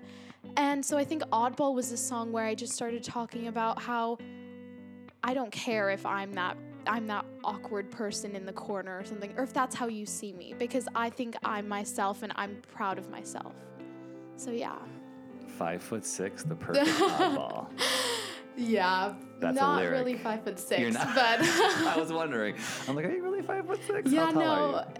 And 0.57 0.85
so 0.85 0.97
I 0.97 1.05
think 1.05 1.23
Oddball 1.31 1.73
was 1.73 1.91
a 1.91 1.97
song 1.97 2.31
where 2.31 2.45
I 2.45 2.55
just 2.55 2.73
started 2.73 3.03
talking 3.03 3.47
about 3.47 3.81
how 3.81 4.17
I 5.23 5.33
don't 5.33 5.51
care 5.51 5.89
if 5.89 6.05
I'm 6.05 6.33
that 6.33 6.57
I'm 6.85 7.07
that 7.07 7.25
awkward 7.45 7.89
person 7.91 8.35
in 8.35 8.45
the 8.45 8.51
corner 8.51 8.99
or 8.99 9.05
something, 9.05 9.33
or 9.37 9.43
if 9.43 9.53
that's 9.53 9.73
how 9.73 9.87
you 9.87 10.05
see 10.05 10.33
me, 10.33 10.53
because 10.59 10.87
I 10.93 11.09
think 11.09 11.35
I'm 11.43 11.67
myself 11.67 12.23
and 12.23 12.33
I'm 12.35 12.57
proud 12.73 12.97
of 12.97 13.09
myself. 13.09 13.53
So 14.35 14.51
yeah. 14.51 14.75
Five 15.57 15.81
foot 15.81 16.05
six, 16.05 16.43
the 16.43 16.55
perfect 16.57 16.89
oddball. 16.89 17.67
Yeah, 18.55 19.13
That's 19.39 19.57
a 19.57 19.61
not 19.61 19.77
lyric. 19.77 19.91
really 19.99 20.17
five 20.17 20.43
foot 20.43 20.59
six, 20.59 20.79
You're 20.81 20.91
not- 20.91 21.15
but 21.15 21.39
I 21.41 21.95
was 21.99 22.11
wondering. 22.13 22.55
I'm 22.87 22.95
like, 22.95 23.05
are 23.05 23.11
you 23.11 23.23
really 23.23 23.41
five 23.41 23.65
foot 23.65 23.79
six? 23.85 24.09
yeah, 24.11 24.25
How 24.25 24.31
tall 24.31 24.41
are 24.75 24.85
no, 24.85 24.93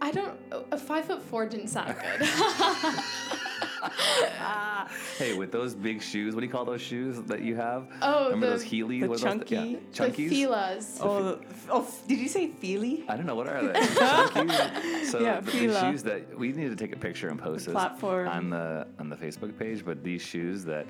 I 0.00 0.10
don't. 0.10 0.38
A 0.72 0.78
five 0.78 1.06
foot 1.06 1.22
four 1.22 1.46
didn't 1.46 1.68
sound 1.68 1.96
good. 2.00 2.26
you? 2.28 2.92
Hey, 5.18 5.34
with 5.36 5.50
those 5.50 5.74
big 5.74 6.02
shoes, 6.02 6.34
what 6.34 6.40
do 6.40 6.46
you 6.46 6.52
call 6.52 6.64
those 6.64 6.80
shoes 6.82 7.20
that 7.22 7.40
you 7.42 7.56
have? 7.56 7.88
Oh, 8.02 8.24
remember 8.26 8.46
the- 8.46 8.52
those 8.52 8.64
Heelys? 8.64 9.00
the 9.00 9.08
What 9.08 9.14
are 9.22 9.22
those- 9.22 9.22
chunky- 9.22 9.54
yeah, 9.54 9.62
the 9.62 9.78
chunkies. 10.12 10.28
Fila's. 10.28 10.98
Oh, 11.02 11.22
the- 11.22 11.40
oh, 11.70 11.88
did 12.06 12.18
you 12.18 12.28
say 12.28 12.48
Feely? 12.48 13.04
I 13.08 13.16
don't 13.16 13.26
know 13.26 13.34
what 13.34 13.48
are 13.48 13.66
they. 13.66 13.72
Chunkies? 13.80 15.04
So 15.06 15.20
Yeah, 15.20 15.40
the, 15.40 15.50
these 15.50 15.60
Fila. 15.60 15.80
shoes 15.80 16.02
that 16.04 16.38
we 16.38 16.52
need 16.52 16.68
to 16.68 16.76
take 16.76 16.92
a 16.94 16.98
picture 16.98 17.28
and 17.28 17.38
post 17.40 17.64
this 17.66 17.72
platform. 17.72 18.28
on 18.28 18.50
the 18.50 18.86
on 18.98 19.08
the 19.08 19.16
Facebook 19.16 19.58
page. 19.58 19.84
But 19.84 20.04
these 20.04 20.22
shoes 20.22 20.64
that 20.66 20.86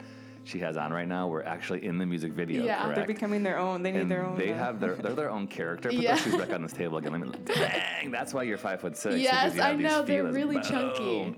she 0.46 0.61
has 0.61 0.76
on 0.76 0.92
right 0.92 1.09
now 1.09 1.26
were 1.28 1.44
actually 1.44 1.85
in 1.85 1.98
the 1.98 2.06
music 2.06 2.32
video. 2.32 2.64
Yeah. 2.64 2.82
correct? 2.82 2.96
They're 2.96 3.06
becoming 3.06 3.42
their 3.42 3.59
own. 3.59 3.82
They 3.82 3.92
need 3.92 4.02
and 4.02 4.11
their 4.11 4.24
own. 4.24 4.38
they 4.38 4.52
uh, 4.52 4.56
have 4.56 4.80
their 4.80 4.94
they're 4.94 5.14
their 5.14 5.30
own 5.30 5.46
character. 5.48 5.88
Put 5.90 5.98
Yeah. 5.98 6.14
those 6.14 6.22
shoes 6.24 6.37
back 6.37 6.50
on 6.52 6.62
this 6.62 6.72
table 6.82 6.98
again. 6.98 7.12
Let 7.12 7.20
me, 7.20 7.32
dang, 7.44 8.11
that's 8.11 8.32
why 8.32 8.44
you're 8.44 8.56
five 8.59 8.80
foot 8.80 8.96
six. 8.96 9.16
Yes, 9.16 9.59
I 9.59 9.74
know 9.74 10.02
they're 10.02 10.24
Filas. 10.24 10.35
really 10.35 10.61
chunky. 10.61 11.37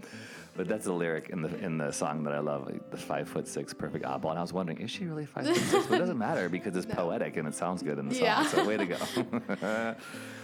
But 0.56 0.66
that's 0.66 0.86
a 0.88 0.92
lyric 0.92 1.30
in 1.30 1.40
the 1.40 1.56
in 1.64 1.78
the 1.78 1.92
song 1.92 2.24
that 2.24 2.34
I 2.34 2.40
love, 2.40 2.66
like, 2.66 2.90
the 2.90 2.96
five 2.96 3.28
foot 3.28 3.46
six 3.46 3.72
perfect 3.72 4.04
oddball. 4.04 4.30
And 4.30 4.38
I 4.40 4.42
was 4.42 4.52
wondering, 4.52 4.80
is 4.80 4.90
she 4.90 5.04
really 5.06 5.24
five 5.24 5.46
foot 5.46 5.56
six? 5.56 5.86
But 5.86 5.94
it 5.94 5.98
doesn't 5.98 6.18
matter 6.18 6.48
because 6.48 6.76
it's 6.76 6.86
poetic 6.94 7.36
and 7.36 7.46
it 7.46 7.54
sounds 7.54 7.80
good 7.82 7.96
in 7.98 8.08
the 8.08 8.14
song. 8.16 8.24
Yeah. 8.24 8.44
So 8.46 8.66
way 8.66 8.76
to 8.76 8.86
go. 8.86 8.96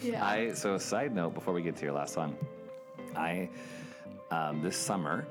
Yeah. 0.03 0.24
I 0.24 0.53
so 0.53 0.79
side 0.79 1.14
note 1.14 1.35
before 1.35 1.53
we 1.55 1.62
get 1.62 1.77
to 1.77 1.85
your 1.85 1.94
last 1.94 2.14
song, 2.14 2.37
I 3.16 3.48
um, 4.31 4.62
this 4.62 4.77
summer 4.77 5.27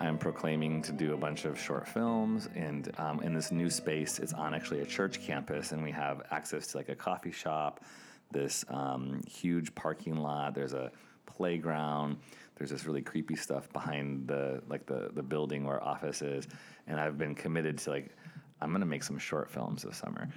I'm 0.00 0.16
proclaiming 0.16 0.82
to 0.82 0.92
do 0.92 1.12
a 1.12 1.16
bunch 1.16 1.44
of 1.44 1.58
short 1.58 1.88
films, 1.88 2.48
and 2.54 2.90
um, 2.98 3.20
in 3.20 3.34
this 3.34 3.50
new 3.50 3.68
space, 3.68 4.20
it's 4.20 4.32
on 4.32 4.54
actually 4.54 4.80
a 4.80 4.86
church 4.86 5.20
campus, 5.20 5.72
and 5.72 5.82
we 5.82 5.90
have 5.90 6.22
access 6.30 6.68
to 6.68 6.76
like 6.76 6.88
a 6.88 6.94
coffee 6.94 7.32
shop, 7.32 7.84
this 8.30 8.64
um, 8.68 9.20
huge 9.28 9.74
parking 9.74 10.16
lot. 10.16 10.54
There's 10.54 10.72
a 10.72 10.92
playground. 11.26 12.18
There's 12.56 12.70
this 12.70 12.84
really 12.84 13.02
creepy 13.02 13.34
stuff 13.34 13.72
behind 13.72 14.28
the 14.28 14.62
like 14.68 14.86
the 14.86 15.10
the 15.14 15.22
building 15.22 15.64
where 15.64 15.82
office 15.82 16.22
is, 16.22 16.46
and 16.86 17.00
I've 17.00 17.18
been 17.18 17.34
committed 17.34 17.78
to 17.78 17.90
like 17.90 18.16
I'm 18.60 18.72
gonna 18.72 18.86
make 18.86 19.02
some 19.02 19.18
short 19.18 19.50
films 19.50 19.82
this 19.82 19.96
summer 19.96 20.28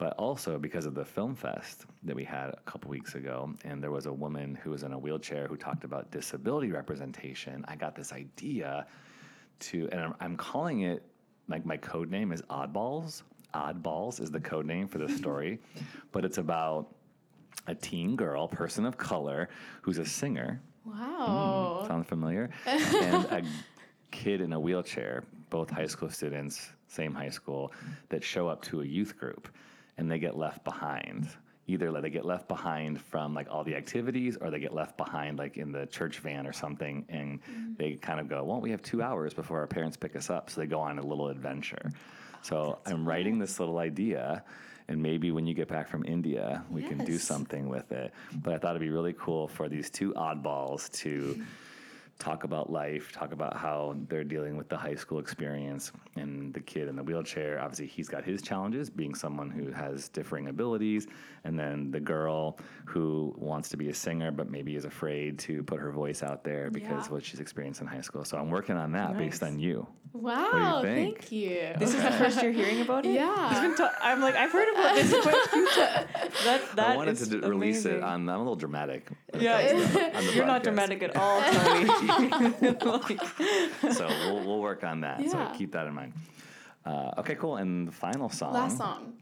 but 0.00 0.14
also 0.14 0.58
because 0.58 0.86
of 0.86 0.94
the 0.94 1.04
film 1.04 1.36
fest 1.36 1.84
that 2.02 2.16
we 2.16 2.24
had 2.24 2.48
a 2.48 2.60
couple 2.64 2.90
weeks 2.90 3.16
ago 3.16 3.54
and 3.64 3.82
there 3.82 3.90
was 3.90 4.06
a 4.06 4.12
woman 4.12 4.58
who 4.64 4.70
was 4.70 4.82
in 4.82 4.94
a 4.94 4.98
wheelchair 4.98 5.46
who 5.46 5.58
talked 5.58 5.84
about 5.84 6.10
disability 6.10 6.72
representation 6.72 7.62
i 7.68 7.76
got 7.76 7.94
this 7.94 8.10
idea 8.10 8.86
to 9.60 9.88
and 9.92 10.00
i'm, 10.00 10.14
I'm 10.18 10.36
calling 10.36 10.80
it 10.80 11.04
like 11.48 11.66
my 11.66 11.76
code 11.76 12.10
name 12.10 12.32
is 12.32 12.40
oddballs 12.42 13.22
oddballs 13.54 14.22
is 14.22 14.30
the 14.30 14.40
code 14.40 14.64
name 14.64 14.88
for 14.88 14.96
this 14.96 15.14
story 15.22 15.60
but 16.12 16.24
it's 16.24 16.38
about 16.38 16.94
a 17.66 17.74
teen 17.74 18.16
girl 18.16 18.48
person 18.48 18.86
of 18.86 18.96
color 18.96 19.50
who's 19.82 19.98
a 19.98 20.06
singer 20.06 20.62
wow. 20.86 21.82
Mm, 21.82 21.86
Sound 21.86 22.06
familiar? 22.06 22.50
and 22.66 23.24
a 23.26 23.42
kid 24.10 24.40
in 24.40 24.54
a 24.54 24.58
wheelchair, 24.58 25.24
both 25.50 25.70
high 25.70 25.86
school 25.86 26.08
students, 26.08 26.70
same 26.88 27.14
high 27.14 27.28
school, 27.28 27.70
that 28.08 28.24
show 28.24 28.48
up 28.48 28.62
to 28.62 28.80
a 28.80 28.84
youth 28.84 29.18
group 29.18 29.48
and 30.00 30.10
they 30.10 30.18
get 30.18 30.36
left 30.36 30.64
behind. 30.64 31.28
Either 31.66 31.92
like, 31.92 32.02
they 32.02 32.10
get 32.10 32.24
left 32.24 32.48
behind 32.48 33.00
from 33.00 33.34
like 33.34 33.46
all 33.50 33.62
the 33.62 33.76
activities 33.76 34.36
or 34.40 34.50
they 34.50 34.58
get 34.58 34.74
left 34.74 34.96
behind 34.96 35.38
like 35.38 35.58
in 35.58 35.70
the 35.70 35.86
church 35.86 36.18
van 36.18 36.46
or 36.46 36.52
something 36.52 37.04
and 37.10 37.40
mm-hmm. 37.42 37.74
they 37.76 37.92
kind 37.92 38.18
of 38.18 38.26
go, 38.26 38.42
well, 38.42 38.60
we 38.60 38.70
have 38.70 38.82
two 38.82 39.02
hours 39.02 39.34
before 39.34 39.60
our 39.60 39.66
parents 39.66 39.96
pick 39.96 40.16
us 40.16 40.30
up. 40.30 40.50
So 40.50 40.62
they 40.62 40.66
go 40.66 40.80
on 40.80 40.98
a 40.98 41.02
little 41.06 41.28
adventure. 41.28 41.92
So 42.42 42.78
I'm 42.86 43.06
writing 43.06 43.38
this 43.38 43.60
little 43.60 43.78
idea 43.78 44.42
and 44.88 45.00
maybe 45.00 45.30
when 45.30 45.46
you 45.46 45.54
get 45.54 45.68
back 45.68 45.88
from 45.88 46.04
India, 46.04 46.64
we 46.70 46.82
can 46.82 47.04
do 47.04 47.18
something 47.18 47.68
with 47.68 47.92
it. 47.92 48.12
But 48.34 48.54
I 48.54 48.58
thought 48.58 48.70
it'd 48.70 48.80
be 48.80 48.88
really 48.88 49.14
cool 49.16 49.46
for 49.46 49.68
these 49.68 49.90
two 49.90 50.14
oddballs 50.14 50.90
to 51.02 51.44
talk 52.20 52.44
about 52.44 52.70
life, 52.70 53.10
talk 53.10 53.32
about 53.32 53.56
how 53.56 53.96
they're 54.08 54.22
dealing 54.22 54.56
with 54.56 54.68
the 54.68 54.76
high 54.76 54.94
school 54.94 55.18
experience, 55.18 55.90
and 56.16 56.54
the 56.54 56.60
kid 56.60 56.86
in 56.86 56.94
the 56.94 57.02
wheelchair. 57.02 57.58
Obviously, 57.60 57.86
he's 57.86 58.08
got 58.08 58.22
his 58.22 58.42
challenges, 58.42 58.88
being 58.90 59.14
someone 59.14 59.50
who 59.50 59.72
has 59.72 60.08
differing 60.10 60.48
abilities, 60.48 61.08
and 61.44 61.58
then 61.58 61.90
the 61.90 61.98
girl 61.98 62.58
who 62.84 63.34
wants 63.36 63.68
to 63.70 63.76
be 63.76 63.88
a 63.88 63.94
singer 63.94 64.30
but 64.30 64.50
maybe 64.50 64.76
is 64.76 64.84
afraid 64.84 65.38
to 65.40 65.62
put 65.64 65.80
her 65.80 65.90
voice 65.90 66.22
out 66.22 66.44
there 66.44 66.70
because 66.70 66.90
Yeah. 66.90 66.98
of 67.06 67.10
what 67.10 67.24
she's 67.24 67.40
experienced 67.40 67.80
in 67.80 67.86
high 67.86 68.02
school. 68.02 68.24
So 68.24 68.36
I'm 68.38 68.50
working 68.50 68.76
on 68.76 68.92
that 68.92 69.16
based 69.16 69.42
on 69.42 69.58
you. 69.58 69.86
Wow. 70.12 70.82
think? 70.82 71.20
Thank 71.20 71.32
you. 71.32 71.72
This 71.78 71.94
is 71.94 72.02
the 72.02 72.10
first 72.10 72.42
you're 72.42 72.50
hearing 72.52 72.80
about 72.80 73.06
it. 73.06 73.12
Yeah. 73.12 73.48
He's 73.48 73.60
been 73.60 73.76
ta- 73.76 73.94
I'm 74.02 74.20
like 74.20 74.34
I've 74.34 74.50
heard 74.50 74.68
about 74.68 74.96
this, 74.96 75.10
that 76.44 76.62
that 76.76 76.78
I 76.90 76.96
wanted 76.96 77.12
is 77.12 77.28
to 77.28 77.40
d- 77.40 77.46
release 77.48 77.84
it 77.84 77.90
amazing. 77.90 78.04
on. 78.04 78.28
I'm 78.28 78.34
a 78.34 78.38
little 78.38 78.56
dramatic. 78.56 79.08
Yeah, 79.38 79.56
on 79.58 79.62
the- 79.92 80.16
on 80.18 80.26
the 80.26 80.32
You're 80.34 80.46
not 80.46 80.62
dramatic 80.64 81.02
at 81.04 81.16
all, 81.16 81.40
Tony. 81.42 81.84
So 83.92 84.06
we'll, 84.08 84.44
we'll 84.44 84.60
work 84.60 84.84
on 84.84 85.00
that. 85.00 85.28
So 85.30 85.52
keep 85.56 85.72
that 85.72 85.86
in 85.86 85.94
mind. 85.94 86.12
Uh, 86.84 87.12
okay, 87.18 87.34
cool. 87.34 87.56
And 87.56 87.88
the 87.88 87.92
final 87.92 88.28
song. 88.28 88.52
Last 88.52 88.78
song. 88.78 89.14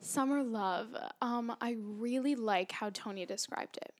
Summer 0.00 0.42
Love. 0.42 0.88
Um, 1.20 1.54
I 1.60 1.76
really 1.78 2.34
like 2.34 2.72
how 2.72 2.90
Tony 2.92 3.26
described 3.26 3.78
it. 3.78 3.92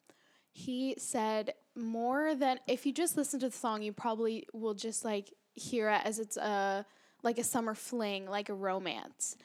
He 0.52 0.94
said 0.98 1.54
more 1.74 2.34
than 2.34 2.58
if 2.66 2.86
you 2.86 2.92
just 2.92 3.16
listen 3.16 3.40
to 3.40 3.50
the 3.50 3.56
song, 3.56 3.82
you 3.82 3.92
probably 3.92 4.46
will 4.52 4.74
just 4.74 5.04
like 5.04 5.32
hear 5.52 5.90
it 5.90 6.00
as 6.04 6.18
it's 6.18 6.36
a 6.36 6.86
like 7.22 7.38
a 7.38 7.44
summer 7.44 7.74
fling, 7.74 8.26
like 8.26 8.48
a 8.48 8.54
romance. 8.54 9.36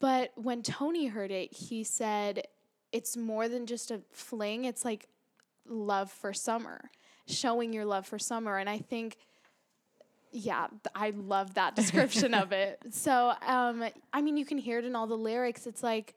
But 0.00 0.32
when 0.34 0.62
Tony 0.62 1.06
heard 1.06 1.30
it, 1.30 1.52
he 1.52 1.84
said 1.84 2.42
it's 2.92 3.16
more 3.16 3.48
than 3.48 3.66
just 3.66 3.90
a 3.90 4.00
fling, 4.12 4.64
it's 4.64 4.84
like 4.84 5.08
love 5.68 6.10
for 6.10 6.32
summer, 6.32 6.90
showing 7.26 7.72
your 7.72 7.84
love 7.84 8.06
for 8.06 8.18
summer. 8.18 8.58
And 8.58 8.68
I 8.68 8.78
think 8.78 9.16
yeah, 10.32 10.68
I 10.94 11.10
love 11.10 11.54
that 11.54 11.74
description 11.76 12.34
of 12.34 12.52
it. 12.52 12.80
So, 12.90 13.32
um, 13.46 13.84
I 14.12 14.22
mean, 14.22 14.36
you 14.36 14.44
can 14.44 14.58
hear 14.58 14.78
it 14.78 14.84
in 14.84 14.94
all 14.94 15.06
the 15.06 15.16
lyrics. 15.16 15.66
It's 15.66 15.82
like, 15.82 16.14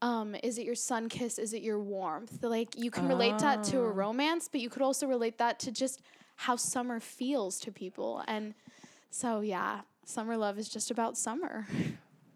um, 0.00 0.36
is 0.42 0.58
it 0.58 0.64
your 0.64 0.76
sun 0.76 1.08
kiss? 1.08 1.38
Is 1.38 1.52
it 1.52 1.62
your 1.62 1.80
warmth? 1.80 2.42
Like, 2.42 2.78
you 2.78 2.90
can 2.90 3.08
relate 3.08 3.38
that 3.40 3.64
to 3.64 3.80
a 3.80 3.90
romance, 3.90 4.48
but 4.50 4.60
you 4.60 4.70
could 4.70 4.82
also 4.82 5.06
relate 5.06 5.38
that 5.38 5.58
to 5.60 5.72
just 5.72 6.02
how 6.36 6.54
summer 6.54 7.00
feels 7.00 7.58
to 7.60 7.72
people. 7.72 8.22
And 8.28 8.54
so, 9.10 9.40
yeah, 9.40 9.80
summer 10.04 10.36
love 10.36 10.58
is 10.58 10.68
just 10.68 10.92
about 10.92 11.18
summer. 11.18 11.66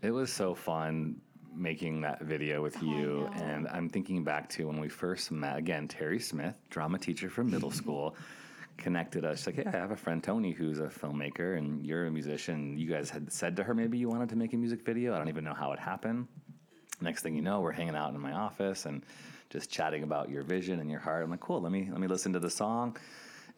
It 0.02 0.10
was 0.10 0.32
so 0.32 0.54
fun 0.54 1.20
making 1.54 2.00
that 2.02 2.20
video 2.22 2.62
with 2.62 2.76
Oh, 2.78 2.84
you. 2.86 3.30
And 3.34 3.68
I'm 3.68 3.88
thinking 3.88 4.24
back 4.24 4.48
to 4.50 4.66
when 4.66 4.80
we 4.80 4.88
first 4.88 5.30
met. 5.30 5.58
Again, 5.58 5.88
Terry 5.88 6.18
Smith, 6.18 6.56
drama 6.70 6.98
teacher 6.98 7.30
from 7.30 7.50
middle 7.50 7.70
school, 7.82 8.16
connected 8.78 9.24
us. 9.24 9.38
She's 9.38 9.46
like, 9.48 9.56
hey, 9.56 9.64
I 9.66 9.70
have 9.70 9.90
a 9.90 9.96
friend, 9.96 10.22
Tony, 10.22 10.52
who's 10.52 10.78
a 10.78 10.86
filmmaker, 10.86 11.56
and 11.58 11.84
you're 11.84 12.06
a 12.06 12.10
musician. 12.10 12.76
You 12.78 12.88
guys 12.88 13.10
had 13.10 13.32
said 13.32 13.56
to 13.56 13.62
her 13.64 13.74
maybe 13.74 13.98
you 13.98 14.08
wanted 14.08 14.28
to 14.30 14.36
make 14.36 14.52
a 14.52 14.56
music 14.56 14.84
video. 14.84 15.14
I 15.14 15.18
don't 15.18 15.28
even 15.28 15.44
know 15.44 15.54
how 15.54 15.72
it 15.72 15.78
happened. 15.78 16.28
Next 17.00 17.22
thing 17.22 17.34
you 17.34 17.42
know, 17.42 17.60
we're 17.60 17.72
hanging 17.72 17.96
out 17.96 18.14
in 18.14 18.20
my 18.20 18.32
office 18.32 18.86
and 18.86 19.04
just 19.50 19.70
chatting 19.70 20.02
about 20.02 20.30
your 20.30 20.42
vision 20.42 20.80
and 20.80 20.90
your 20.90 21.00
heart. 21.00 21.24
I'm 21.24 21.30
like, 21.30 21.40
cool, 21.40 21.60
let 21.60 21.72
me 21.72 21.88
let 21.90 22.00
me 22.00 22.06
listen 22.06 22.32
to 22.32 22.38
the 22.38 22.50
song. 22.50 22.96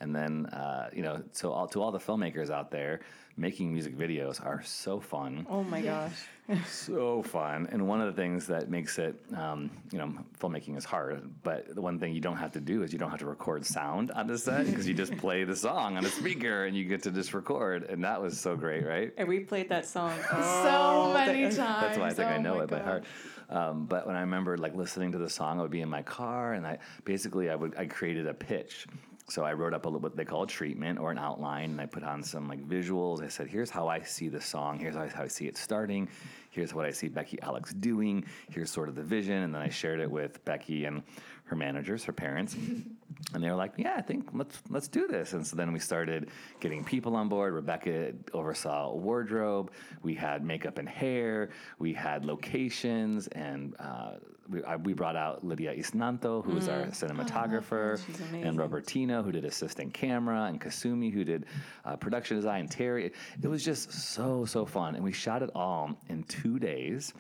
And 0.01 0.15
then, 0.15 0.47
uh, 0.47 0.91
you 0.93 1.03
know, 1.03 1.23
so 1.33 1.53
all, 1.53 1.67
to 1.69 1.83
all 1.83 1.93
the 1.93 1.99
filmmakers 1.99 2.51
out 2.51 2.71
there, 2.71 3.01
making 3.37 3.73
music 3.73 3.97
videos 3.97 4.45
are 4.45 4.63
so 4.63 5.01
fun 5.01 5.45
Oh 5.51 5.65
my 5.65 5.81
gosh. 5.81 6.13
so 6.67 7.23
fun. 7.23 7.67
And 7.73 7.89
one 7.89 8.03
of 8.03 8.07
the 8.07 8.21
things 8.21 8.47
that 8.49 8.69
makes 8.69 8.99
it, 8.99 9.19
um, 9.35 9.71
you 9.91 9.99
know, 9.99 10.15
filmmaking 10.39 10.77
is 10.77 10.85
hard, 10.85 11.31
but 11.43 11.75
the 11.75 11.81
one 11.81 11.99
thing 11.99 12.13
you 12.13 12.21
don't 12.21 12.37
have 12.37 12.53
to 12.53 12.61
do 12.61 12.83
is 12.83 12.93
you 12.93 12.99
don't 12.99 13.09
have 13.09 13.21
to 13.21 13.27
record 13.27 13.65
sound 13.65 14.11
on 14.11 14.27
the 14.27 14.37
set 14.37 14.67
because 14.67 14.87
you 14.87 14.93
just 14.93 15.17
play 15.19 15.45
the 15.45 15.57
song 15.57 15.97
on 15.97 16.05
a 16.05 16.09
speaker 16.11 16.67
and 16.67 16.77
you 16.77 16.85
get 16.85 17.03
to 17.05 17.11
just 17.11 17.33
record. 17.33 17.85
And 17.85 18.05
that 18.05 18.21
was 18.21 18.39
so 18.39 18.57
great, 18.57 18.85
right? 18.85 19.13
And 19.17 19.27
we 19.27 19.41
played 19.41 19.71
that 19.71 19.87
song. 19.87 20.13
so 20.31 21.13
many 21.15 21.45
times. 21.45 21.57
That's 21.57 21.99
why 21.99 22.09
I 22.09 22.13
think 22.13 22.29
I 22.29 22.37
Oh 22.37 22.41
know 22.43 22.57
my 22.57 22.65
it 22.65 22.71
by 22.71 22.81
heart. 22.81 23.05
Um, 23.49 23.87
but 23.87 24.07
when 24.07 24.17
I 24.17 24.21
remember 24.21 24.57
like 24.59 24.75
listening 24.75 25.13
to 25.13 25.19
the 25.19 25.31
song, 25.31 25.59
I 25.59 25.63
would 25.63 25.71
be 25.71 25.81
in 25.81 25.89
my 25.89 26.03
car, 26.03 26.55
and 26.55 26.67
I 26.67 26.79
basically 27.05 27.51
I 27.51 27.55
would 27.55 27.77
I 27.77 27.87
created 27.87 28.27
a 28.27 28.35
pitch. 28.35 28.87
So 29.29 29.43
I 29.43 29.55
wrote 29.55 29.73
up 29.73 29.87
a 29.87 29.89
little 29.89 30.01
what 30.01 30.17
they 30.17 30.25
call 30.25 30.43
a 30.43 30.47
treatment 30.47 30.99
or 30.99 31.11
an 31.11 31.19
outline, 31.19 31.71
and 31.71 31.81
I 31.81 31.87
put 31.87 32.03
on 32.03 32.23
some 32.23 32.47
like 32.47 32.63
visuals. 32.69 33.23
I 33.23 33.29
said, 33.29 33.47
"Here's 33.47 33.71
how 33.71 33.89
I 33.89 34.03
see 34.03 34.29
the 34.29 34.41
song. 34.41 34.79
Here's 34.79 34.95
how 34.95 35.23
I 35.23 35.29
see 35.29 35.47
it 35.47 35.57
starting. 35.57 36.09
Here's 36.51 36.75
what 36.75 36.85
I 36.85 36.91
see 36.91 37.09
Becky 37.09 37.41
Alex 37.41 37.73
doing. 37.73 38.27
Here's 38.51 38.71
sort 38.71 38.91
of 38.91 38.95
the 38.95 39.03
vision." 39.03 39.43
And 39.43 39.55
then 39.55 39.63
I 39.63 39.71
shared 39.71 40.01
it 40.01 40.11
with 40.11 40.45
Becky 40.45 40.85
and 40.85 41.03
her 41.45 41.57
managers, 41.57 42.05
her 42.05 42.13
parents, 42.13 42.55
and 43.33 43.43
they 43.43 43.49
were 43.49 43.57
like, 43.57 43.73
"Yeah, 43.77 43.95
I 43.97 44.03
think 44.03 44.29
let's 44.33 44.63
let's 44.69 44.89
do 44.89 45.07
this." 45.07 45.33
And 45.33 45.47
so 45.47 45.57
then 45.57 45.73
we 45.73 45.79
started 45.79 46.31
getting 46.61 46.85
people 46.85 47.17
on 47.17 47.29
board. 47.29 47.55
Rebecca 47.55 48.13
oversaw 48.33 48.95
wardrobe. 48.95 49.71
We 50.03 50.15
had 50.15 50.45
makeup 50.45 50.79
and 50.79 50.89
hair. 50.89 51.51
We 51.79 51.93
had 51.95 52.25
locations, 52.25 53.27
and 53.29 53.75
uh, 53.79 54.13
we, 54.49 54.63
I, 54.65 54.77
we 54.77 54.93
brought 54.93 55.17
out 55.17 55.43
Lydia 55.45 55.75
Isnanto, 55.75 56.45
who 56.45 56.55
was 56.55 56.69
our 56.69 56.87
cinematographer, 56.87 57.99
She's 58.07 58.21
and 58.21 58.45
amazing. 58.45 58.57
Robertino, 58.59 59.25
who 59.25 59.33
did 59.33 59.45
assistant 59.45 59.95
camera, 59.95 60.45
and 60.45 60.61
Kasumi, 60.61 61.13
who 61.13 61.25
did 61.25 61.47
uh, 61.85 61.97
production 61.97 62.37
design. 62.37 62.61
and 62.61 62.71
Terry. 62.71 63.13
It 63.43 63.49
was 63.49 63.65
just 63.65 63.91
so 63.93 64.45
so 64.45 64.65
fun, 64.67 64.95
and 64.95 65.03
we 65.03 65.13
shot 65.13 65.43
it 65.43 65.51
all 65.55 65.99
in 66.09 66.25
two 66.25 66.59
days. 66.59 67.15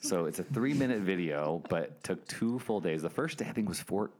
So 0.00 0.26
it's 0.26 0.38
a 0.38 0.44
three 0.44 0.74
minute 0.74 1.00
video, 1.00 1.62
but 1.68 2.02
took 2.04 2.26
two 2.28 2.58
full 2.58 2.80
days. 2.80 3.00
The 3.02 3.10
first 3.10 3.38
day 3.38 3.46
I 3.48 3.52
think 3.52 3.68
was 3.68 3.80
four. 3.80 4.10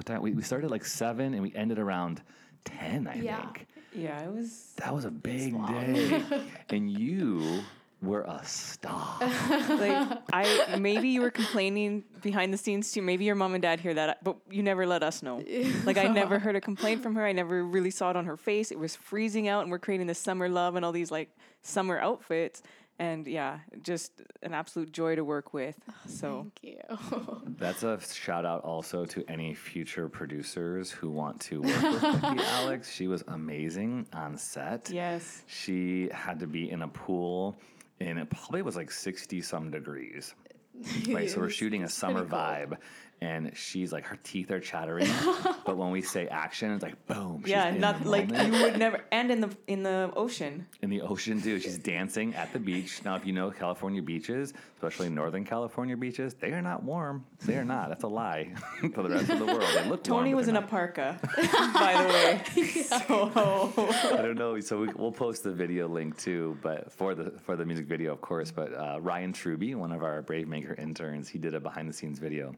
What 0.00 0.06
time? 0.06 0.22
We, 0.22 0.32
we 0.32 0.40
started 0.40 0.70
like 0.70 0.86
seven, 0.86 1.34
and 1.34 1.42
we 1.42 1.52
ended 1.54 1.78
around 1.78 2.22
ten. 2.64 3.06
I 3.06 3.16
Yeah. 3.16 3.36
think 3.42 3.66
Yeah, 3.92 4.24
it 4.24 4.32
was. 4.32 4.72
that 4.78 4.94
was 4.94 5.04
a 5.04 5.10
big 5.10 5.52
day, 5.66 6.22
and 6.70 6.90
you 6.90 7.62
were 8.00 8.22
a 8.22 8.40
star. 8.42 9.18
like 9.20 10.08
I 10.32 10.78
maybe 10.78 11.10
you 11.10 11.20
were 11.20 11.30
complaining 11.30 12.04
behind 12.22 12.50
the 12.50 12.56
scenes 12.56 12.90
too. 12.92 13.02
Maybe 13.02 13.26
your 13.26 13.34
mom 13.34 13.52
and 13.52 13.60
dad 13.60 13.78
hear 13.80 13.92
that, 13.92 14.24
but 14.24 14.38
you 14.50 14.62
never 14.62 14.86
let 14.86 15.02
us 15.02 15.22
know. 15.22 15.44
Like 15.84 15.98
I 15.98 16.08
never 16.08 16.38
heard 16.38 16.56
a 16.56 16.62
complaint 16.62 17.02
from 17.02 17.14
her. 17.16 17.26
I 17.26 17.32
never 17.32 17.62
really 17.62 17.90
saw 17.90 18.08
it 18.08 18.16
on 18.16 18.24
her 18.24 18.38
face. 18.38 18.72
It 18.72 18.78
was 18.78 18.96
freezing 18.96 19.48
out, 19.48 19.64
and 19.64 19.70
we're 19.70 19.78
creating 19.78 20.06
this 20.06 20.18
summer 20.18 20.48
love 20.48 20.76
and 20.76 20.82
all 20.84 20.92
these 20.92 21.10
like 21.10 21.28
summer 21.60 21.98
outfits. 21.98 22.62
And 23.00 23.26
yeah, 23.26 23.60
just 23.82 24.12
an 24.42 24.52
absolute 24.52 24.92
joy 24.92 25.16
to 25.16 25.24
work 25.24 25.54
with. 25.54 25.74
Oh, 25.88 25.94
so 26.06 26.46
Thank 26.62 26.76
you. 26.76 27.42
That's 27.58 27.82
a 27.82 27.98
shout 28.00 28.44
out 28.44 28.62
also 28.62 29.06
to 29.06 29.24
any 29.26 29.54
future 29.54 30.06
producers 30.10 30.90
who 30.90 31.08
want 31.10 31.40
to 31.48 31.62
work 31.62 31.82
with 31.82 32.02
Becky 32.20 32.42
Alex. 32.60 32.92
She 32.92 33.08
was 33.08 33.24
amazing 33.28 34.06
on 34.12 34.36
set. 34.36 34.90
yes, 34.92 35.42
She 35.46 36.10
had 36.12 36.38
to 36.40 36.46
be 36.46 36.70
in 36.70 36.82
a 36.82 36.88
pool, 36.88 37.56
and 38.00 38.18
it 38.18 38.28
probably 38.28 38.60
was 38.60 38.76
like 38.76 38.90
60 38.90 39.40
some 39.40 39.70
degrees. 39.70 40.34
Right, 41.08 41.28
so 41.28 41.40
we're 41.40 41.50
shooting 41.50 41.82
a 41.84 41.88
summer 41.88 42.24
pretty 42.24 42.30
cold. 42.30 42.42
vibe, 42.70 42.76
and 43.22 43.52
she's 43.54 43.92
like 43.92 44.04
her 44.06 44.18
teeth 44.22 44.50
are 44.50 44.60
chattering, 44.60 45.08
but 45.66 45.76
when 45.76 45.90
we 45.90 46.00
say 46.00 46.26
action, 46.28 46.72
it's 46.72 46.82
like 46.82 47.06
boom. 47.06 47.42
yeah, 47.46 47.70
not 47.70 48.04
like 48.06 48.30
moment. 48.30 48.54
you 48.54 48.62
would 48.62 48.78
never. 48.78 49.00
And 49.12 49.30
in 49.30 49.40
the 49.40 49.50
in 49.66 49.82
the 49.82 50.10
ocean, 50.16 50.66
in 50.80 50.88
the 50.88 51.02
ocean 51.02 51.40
too. 51.40 51.60
She's 51.60 51.78
dancing 51.78 52.34
at 52.34 52.52
the 52.52 52.58
beach. 52.58 53.02
Now, 53.04 53.16
if 53.16 53.26
you 53.26 53.32
know 53.32 53.50
California 53.50 54.00
beaches, 54.00 54.54
especially 54.74 55.10
Northern 55.10 55.44
California 55.44 55.96
beaches, 55.96 56.34
they 56.34 56.52
are 56.52 56.62
not 56.62 56.82
warm. 56.82 57.26
They 57.44 57.56
are 57.56 57.64
not. 57.64 57.90
That's 57.90 58.04
a 58.04 58.08
lie 58.08 58.54
for 58.94 59.02
the 59.02 59.10
rest 59.10 59.28
of 59.28 59.38
the 59.38 59.46
world. 59.46 59.68
They 59.74 59.88
look 59.88 60.02
Tony 60.02 60.30
warm, 60.30 60.36
was 60.36 60.48
in 60.48 60.54
they're 60.54 60.64
a 60.64 60.66
parka, 60.66 61.18
by 61.74 62.02
the 62.02 62.08
way. 62.08 62.82
So 62.82 63.72
I 64.18 64.22
don't 64.22 64.38
know. 64.38 64.58
So 64.60 64.80
we, 64.80 64.88
we'll 64.94 65.12
post 65.12 65.44
the 65.44 65.52
video 65.52 65.88
link 65.88 66.16
too, 66.16 66.56
but 66.62 66.90
for 66.90 67.14
the 67.14 67.32
for 67.40 67.56
the 67.56 67.66
music 67.66 67.86
video, 67.86 68.12
of 68.12 68.22
course. 68.22 68.50
But 68.50 68.72
uh, 68.74 68.98
Ryan 69.00 69.34
Truby, 69.34 69.74
one 69.74 69.92
of 69.92 70.02
our 70.02 70.22
Brave 70.22 70.48
Maker 70.48 70.74
interns, 70.74 71.28
he 71.28 71.38
did 71.38 71.54
a 71.54 71.60
behind 71.60 71.86
the 71.86 71.92
scenes 71.92 72.18
video. 72.18 72.54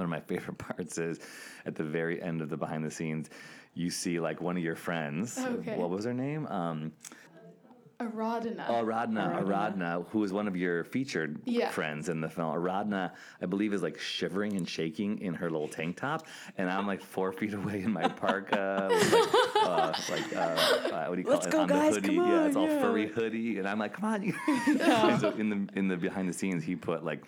One 0.00 0.04
of 0.06 0.10
my 0.10 0.20
favorite 0.20 0.56
parts 0.58 0.96
is 0.96 1.18
at 1.66 1.74
the 1.74 1.84
very 1.84 2.22
end 2.22 2.40
of 2.40 2.48
the 2.48 2.56
behind 2.56 2.82
the 2.82 2.90
scenes, 2.90 3.28
you 3.74 3.90
see 3.90 4.18
like 4.18 4.40
one 4.40 4.56
of 4.56 4.62
your 4.62 4.74
friends. 4.76 5.36
Okay. 5.38 5.76
What 5.76 5.90
was 5.90 6.06
her 6.06 6.14
name? 6.14 6.46
Um, 6.46 6.92
Aradhana. 8.00 8.66
Aradna, 8.66 9.42
Aradna, 9.44 10.06
who 10.08 10.24
is 10.24 10.32
one 10.32 10.48
of 10.48 10.56
your 10.56 10.84
featured 10.84 11.38
Yeah. 11.44 11.68
friends 11.68 12.08
in 12.08 12.22
the 12.22 12.30
film. 12.30 12.54
Aradna, 12.56 13.12
I 13.42 13.44
believe, 13.44 13.74
is 13.74 13.82
like 13.82 13.98
shivering 14.00 14.56
and 14.56 14.66
shaking 14.66 15.18
in 15.18 15.34
her 15.34 15.50
little 15.50 15.68
tank 15.68 15.98
top, 15.98 16.26
and 16.56 16.70
I'm 16.70 16.86
like 16.86 17.02
four 17.02 17.30
feet 17.38 17.52
away 17.52 17.82
in 17.82 17.92
my 17.92 18.08
parka, 18.08 18.88
with 18.90 19.12
like, 19.12 19.66
uh, 19.66 19.92
like 20.08 20.34
uh, 20.34 20.38
uh, 20.40 21.06
what 21.08 21.16
do 21.16 21.20
you 21.20 21.24
call 21.24 21.34
Let's 21.34 21.46
it? 21.46 21.52
go, 21.52 21.60
on 21.60 21.68
the 21.68 21.78
hoodie. 21.78 22.16
come 22.16 22.26
yeah, 22.26 22.46
it's 22.46 22.56
all 22.56 22.68
yeah. 22.68 22.80
furry 22.80 23.06
hoodie, 23.06 23.58
and 23.58 23.68
I'm 23.68 23.78
like, 23.78 23.92
come 23.92 24.06
on. 24.06 24.22
you- 24.22 24.34
And 24.80 25.20
so 25.20 25.32
in 25.32 25.50
the 25.50 25.78
in 25.78 25.88
the 25.88 25.98
behind 25.98 26.26
the 26.26 26.32
scenes, 26.32 26.64
he 26.64 26.76
put 26.76 27.04
like. 27.04 27.22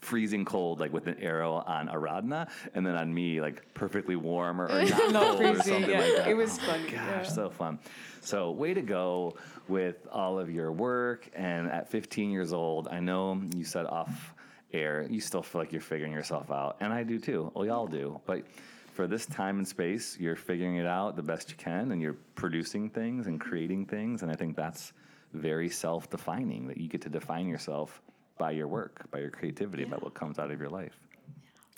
Freezing 0.00 0.44
cold, 0.44 0.80
like 0.80 0.92
with 0.92 1.06
an 1.06 1.16
arrow 1.20 1.54
on 1.54 1.88
Aradna, 1.88 2.48
and 2.74 2.86
then 2.86 2.94
on 2.94 3.12
me, 3.12 3.40
like 3.40 3.74
perfectly 3.74 4.16
warm 4.16 4.60
or, 4.60 4.66
or 4.66 4.84
not, 5.10 5.38
cold 5.38 5.40
or 5.40 5.62
something 5.62 5.90
yeah. 5.90 6.00
like 6.00 6.16
that. 6.16 6.28
It 6.28 6.36
was 6.36 6.58
Oh 6.58 6.62
fun, 6.62 6.82
Gosh, 6.84 6.92
yeah. 6.94 7.22
so 7.24 7.50
fun. 7.50 7.78
So, 8.20 8.50
way 8.50 8.74
to 8.74 8.82
go 8.82 9.36
with 9.68 10.06
all 10.12 10.38
of 10.38 10.50
your 10.50 10.72
work. 10.72 11.28
And 11.34 11.68
at 11.68 11.88
15 11.88 12.30
years 12.30 12.52
old, 12.52 12.88
I 12.88 13.00
know 13.00 13.40
you 13.56 13.64
said 13.64 13.86
off 13.86 14.34
air, 14.72 15.06
you 15.08 15.20
still 15.20 15.42
feel 15.42 15.60
like 15.60 15.72
you're 15.72 15.80
figuring 15.80 16.12
yourself 16.12 16.50
out. 16.50 16.76
And 16.80 16.92
I 16.92 17.02
do 17.02 17.18
too. 17.18 17.52
We 17.54 17.70
all 17.70 17.86
do. 17.86 18.20
But 18.26 18.44
for 18.92 19.06
this 19.06 19.26
time 19.26 19.58
and 19.58 19.68
space, 19.68 20.16
you're 20.18 20.36
figuring 20.36 20.76
it 20.76 20.86
out 20.86 21.16
the 21.16 21.22
best 21.22 21.50
you 21.50 21.56
can 21.56 21.92
and 21.92 22.02
you're 22.02 22.16
producing 22.34 22.90
things 22.90 23.26
and 23.26 23.40
creating 23.40 23.86
things. 23.86 24.22
And 24.22 24.30
I 24.30 24.34
think 24.34 24.56
that's 24.56 24.92
very 25.32 25.68
self 25.68 26.10
defining 26.10 26.66
that 26.68 26.78
you 26.78 26.88
get 26.88 27.02
to 27.02 27.08
define 27.08 27.46
yourself 27.46 28.02
by 28.38 28.52
your 28.52 28.68
work, 28.68 29.10
by 29.10 29.18
your 29.18 29.30
creativity, 29.30 29.84
by 29.84 29.96
what 29.96 30.14
comes 30.14 30.38
out 30.38 30.50
of 30.50 30.60
your 30.60 30.70
life. 30.70 30.98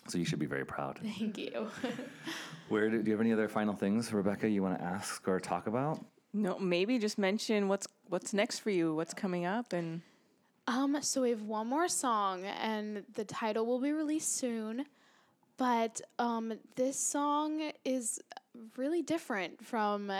So, 0.08 0.18
you 0.18 0.24
should 0.24 0.38
be 0.38 0.46
very 0.46 0.64
proud. 0.64 0.98
Thank 1.02 1.38
you. 1.38 1.68
Where 2.68 2.88
do, 2.90 3.02
do 3.02 3.10
you 3.10 3.12
have 3.12 3.20
any 3.20 3.32
other 3.32 3.48
final 3.48 3.74
things, 3.74 4.12
Rebecca, 4.12 4.48
you 4.48 4.62
want 4.62 4.78
to 4.78 4.84
ask 4.84 5.26
or 5.28 5.38
talk 5.40 5.66
about? 5.66 6.04
no, 6.32 6.58
maybe 6.58 6.98
just 6.98 7.18
mention 7.18 7.66
what's 7.68 7.88
what's 8.08 8.32
next 8.32 8.60
for 8.60 8.70
you, 8.70 8.94
what's 8.94 9.12
coming 9.14 9.44
up, 9.46 9.72
and 9.72 10.02
Um, 10.66 10.98
so 11.02 11.22
we 11.22 11.30
have 11.30 11.42
one 11.42 11.66
more 11.66 11.88
song, 11.88 12.44
and 12.44 13.04
the 13.14 13.24
title 13.24 13.66
will 13.66 13.80
be 13.80 13.92
released 13.92 14.36
soon. 14.36 14.86
But 15.56 16.00
um, 16.18 16.54
this 16.76 16.98
song 16.98 17.72
is 17.84 18.20
really 18.76 19.02
different 19.02 19.64
from 19.64 20.10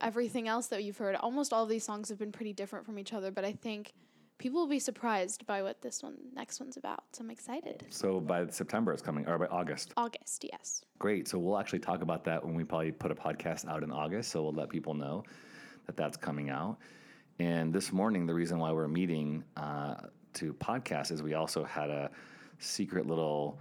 everything 0.00 0.48
else 0.48 0.66
that 0.68 0.82
you've 0.84 0.98
heard. 0.98 1.14
Almost 1.16 1.52
all 1.52 1.62
of 1.62 1.68
these 1.68 1.84
songs 1.84 2.08
have 2.10 2.18
been 2.18 2.32
pretty 2.32 2.52
different 2.52 2.84
from 2.84 2.98
each 2.98 3.12
other, 3.12 3.30
but 3.30 3.44
I 3.44 3.52
think 3.52 3.92
people 4.42 4.60
will 4.60 4.68
be 4.68 4.80
surprised 4.80 5.46
by 5.46 5.62
what 5.62 5.80
this 5.82 6.02
one, 6.02 6.16
next 6.34 6.58
one's 6.58 6.76
about. 6.76 7.04
So 7.12 7.22
I'm 7.22 7.30
excited. 7.30 7.86
So 7.90 8.18
by 8.18 8.48
September 8.48 8.92
it's 8.92 9.00
coming, 9.00 9.24
or 9.28 9.38
by 9.38 9.46
August. 9.46 9.94
August, 9.96 10.44
yes. 10.50 10.84
Great. 10.98 11.28
So 11.28 11.38
we'll 11.38 11.58
actually 11.58 11.78
talk 11.78 12.02
about 12.02 12.24
that 12.24 12.44
when 12.44 12.56
we 12.56 12.64
probably 12.64 12.90
put 12.90 13.12
a 13.12 13.14
podcast 13.14 13.68
out 13.68 13.84
in 13.84 13.92
August. 13.92 14.32
So 14.32 14.42
we'll 14.42 14.52
let 14.52 14.68
people 14.68 14.94
know 14.94 15.22
that 15.86 15.96
that's 15.96 16.16
coming 16.16 16.50
out. 16.50 16.78
And 17.38 17.72
this 17.72 17.92
morning, 17.92 18.26
the 18.26 18.34
reason 18.34 18.58
why 18.58 18.72
we're 18.72 18.88
meeting 18.88 19.44
uh, 19.56 19.94
to 20.34 20.52
podcast 20.54 21.12
is 21.12 21.22
we 21.22 21.34
also 21.34 21.62
had 21.62 21.88
a 21.90 22.10
secret 22.58 23.06
little 23.06 23.60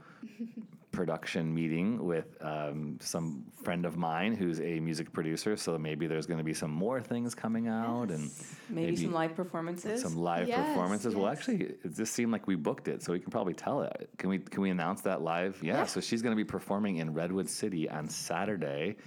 production 0.91 1.53
meeting 1.53 2.03
with 2.03 2.37
um, 2.41 2.97
some 2.99 3.45
friend 3.63 3.85
of 3.85 3.95
mine 3.97 4.35
who's 4.35 4.59
a 4.59 4.79
music 4.79 5.11
producer. 5.13 5.55
So 5.55 5.77
maybe 5.77 6.07
there's 6.07 6.25
going 6.25 6.37
to 6.37 6.43
be 6.43 6.53
some 6.53 6.71
more 6.71 7.01
things 7.01 7.33
coming 7.33 7.67
out 7.67 8.11
and 8.11 8.29
maybe, 8.69 8.95
some 8.95 9.13
live 9.13 9.35
performances. 9.35 10.01
some 10.01 10.15
live 10.15 10.47
Yes, 10.47 10.67
performances. 10.67 11.15
Well, 11.15 11.27
actually, 11.27 11.61
it 11.83 11.95
just 11.95 12.13
seemed 12.13 12.31
like 12.31 12.47
we 12.47 12.55
booked 12.55 12.87
it, 12.87 13.03
so 13.03 13.13
we 13.13 13.19
can 13.19 13.31
probably 13.31 13.53
tell 13.53 13.81
it. 13.83 14.09
Can 14.17 14.29
we? 14.29 14.39
Can 14.39 14.61
we 14.61 14.69
announce 14.69 15.01
that 15.01 15.21
live? 15.21 15.57
Yeah. 15.61 15.73
Yeah. 15.77 15.85
So 15.85 16.01
she's 16.01 16.21
going 16.21 16.35
to 16.35 16.43
be 16.43 16.47
performing 16.47 16.97
in 16.97 17.13
Redwood 17.13 17.49
City 17.49 17.89
on 17.89 18.09
Saturday, 18.09 18.97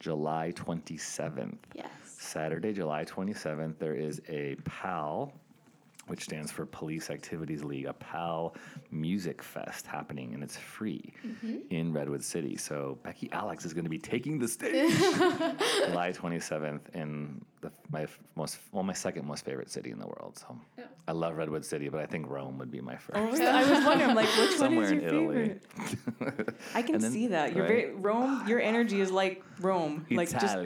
July 0.00 0.52
twenty 0.54 0.96
seventh. 0.96 1.66
Yes. 1.74 1.88
Saturday, 2.18 2.72
July 2.72 3.04
twenty 3.04 3.34
seventh. 3.34 3.78
There 3.78 3.94
is 3.94 4.20
a 4.28 4.56
PAL. 4.64 5.32
Which 6.06 6.22
stands 6.24 6.52
for 6.52 6.66
Police 6.66 7.08
Activities 7.10 7.64
League, 7.64 7.86
a 7.86 7.94
PAL 7.94 8.54
Music 8.90 9.42
Fest 9.42 9.86
happening, 9.86 10.34
and 10.34 10.42
it's 10.42 10.56
free 10.56 11.12
Mm-hmm. 11.26 11.56
in 11.70 11.92
Redwood 11.92 12.22
City. 12.22 12.56
So 12.56 12.98
Becky 13.02 13.28
Alex 13.32 13.64
is 13.64 13.72
going 13.72 13.84
to 13.84 13.90
be 13.90 13.98
taking 13.98 14.38
the 14.38 14.46
stage 14.48 14.92
July 15.86 16.12
27th 16.12 16.94
in 16.94 17.42
the, 17.64 17.72
my 17.90 18.06
most, 18.36 18.58
well, 18.72 18.82
my 18.82 18.92
second 18.92 19.26
most 19.26 19.44
favorite 19.44 19.70
city 19.70 19.90
in 19.90 19.98
the 19.98 20.06
world. 20.06 20.38
So 20.38 20.56
I 21.08 21.12
love 21.12 21.36
Redwood 21.36 21.64
City, 21.64 21.88
but 21.88 22.00
I 22.00 22.06
think 22.06 22.28
Rome 22.28 22.58
would 22.58 22.70
be 22.70 22.80
my 22.80 22.96
first. 22.96 23.12
Oh, 23.14 23.46
I 23.46 23.64
was 23.68 23.84
wondering, 23.84 24.14
like, 24.14 24.28
which 24.38 24.50
Somewhere 24.52 24.84
one 24.84 24.92
in 24.92 25.00
is 25.00 25.12
your 25.12 25.32
Italy. 25.32 25.54
favorite? 26.20 26.54
I 26.74 26.82
can 26.82 26.98
then- 26.98 27.10
see 27.10 27.26
that. 27.28 27.54
You're 27.54 27.64
right? 27.64 27.86
very 27.86 27.94
Rome. 27.94 28.46
Your 28.46 28.60
energy 28.60 29.00
is 29.00 29.10
like 29.10 29.42
Rome, 29.60 30.06
like 30.10 30.30
just 30.30 30.56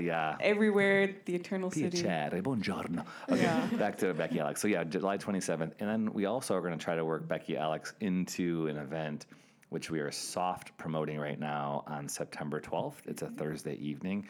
everywhere. 0.41 1.15
The 1.25 1.35
eternal 1.35 1.71
city. 1.71 2.03
Piacere, 2.03 2.43
buongiorno. 2.43 3.05
Okay, 3.31 3.43
Yeah. 3.43 3.67
back 3.79 3.97
to 3.99 4.13
Becky 4.13 4.41
Alex. 4.41 4.61
So 4.61 4.69
yeah, 4.69 4.85
July 4.85 5.17
27th, 5.19 5.73
and 5.79 5.89
then 5.89 6.13
we 6.13 6.27
also 6.27 6.55
are 6.57 6.61
going 6.61 6.77
to 6.77 6.83
try 6.85 6.97
to 6.97 7.05
work 7.05 7.27
Becky 7.29 7.57
Alex 7.57 7.95
into 8.01 8.67
an 8.67 8.77
event 8.77 9.27
which 9.71 9.91
we 9.91 10.01
are 10.01 10.11
soft 10.11 10.75
promoting 10.79 11.19
right 11.19 11.39
now 11.39 11.85
on 11.87 12.09
September 12.09 12.59
12th. 12.59 12.95
It's 13.07 13.21
a 13.21 13.27
Thursday 13.29 13.75
evening. 13.75 14.27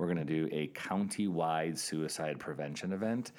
We're 0.00 0.06
going 0.06 0.16
to 0.16 0.24
do 0.24 0.48
a 0.50 0.68
county-wide 0.68 1.78
suicide 1.78 2.38
prevention 2.38 2.94
event. 2.94 3.32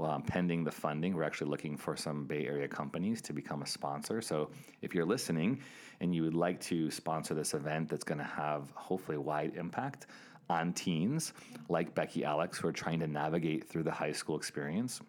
Um, 0.00 0.22
pending 0.22 0.62
the 0.62 0.70
funding, 0.70 1.16
we're 1.16 1.24
actually 1.24 1.50
looking 1.50 1.76
for 1.76 1.96
some 1.96 2.26
Bay 2.26 2.46
Area 2.46 2.68
companies 2.68 3.20
to 3.22 3.32
become 3.32 3.62
a 3.62 3.66
sponsor. 3.66 4.20
So 4.20 4.50
if 4.82 4.94
you're 4.94 5.04
listening 5.04 5.58
and 6.00 6.14
you 6.14 6.22
would 6.22 6.34
like 6.34 6.60
to 6.60 6.92
sponsor 6.92 7.34
this 7.34 7.54
event 7.54 7.88
that's 7.88 8.04
going 8.04 8.18
to 8.18 8.24
have 8.24 8.70
hopefully 8.74 9.18
wide 9.18 9.54
impact 9.56 10.06
on 10.48 10.72
teens 10.74 11.32
like 11.68 11.92
Becky 11.96 12.24
Alex 12.24 12.58
who 12.58 12.68
are 12.68 12.72
trying 12.72 13.00
to 13.00 13.08
navigate 13.08 13.68
through 13.68 13.82
the 13.82 13.90
high 13.90 14.12
school 14.12 14.36
experience, 14.36 15.00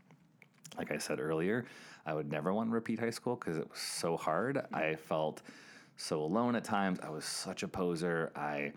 like 0.79 0.91
I 0.91 0.97
said 0.97 1.19
earlier, 1.19 1.65
I 2.07 2.15
would 2.15 2.31
never 2.31 2.53
want 2.53 2.69
to 2.69 2.73
repeat 2.73 2.99
high 2.99 3.11
school 3.11 3.35
because 3.35 3.57
it 3.57 3.69
was 3.69 3.79
so 3.79 4.17
hard. 4.17 4.65
I 4.73 4.95
felt 4.95 5.43
so 5.95 6.23
alone 6.23 6.55
at 6.55 6.63
times. 6.63 6.97
I 7.03 7.11
was 7.11 7.25
such 7.25 7.61
a 7.61 7.67
poser. 7.67 8.31
I 8.35 8.71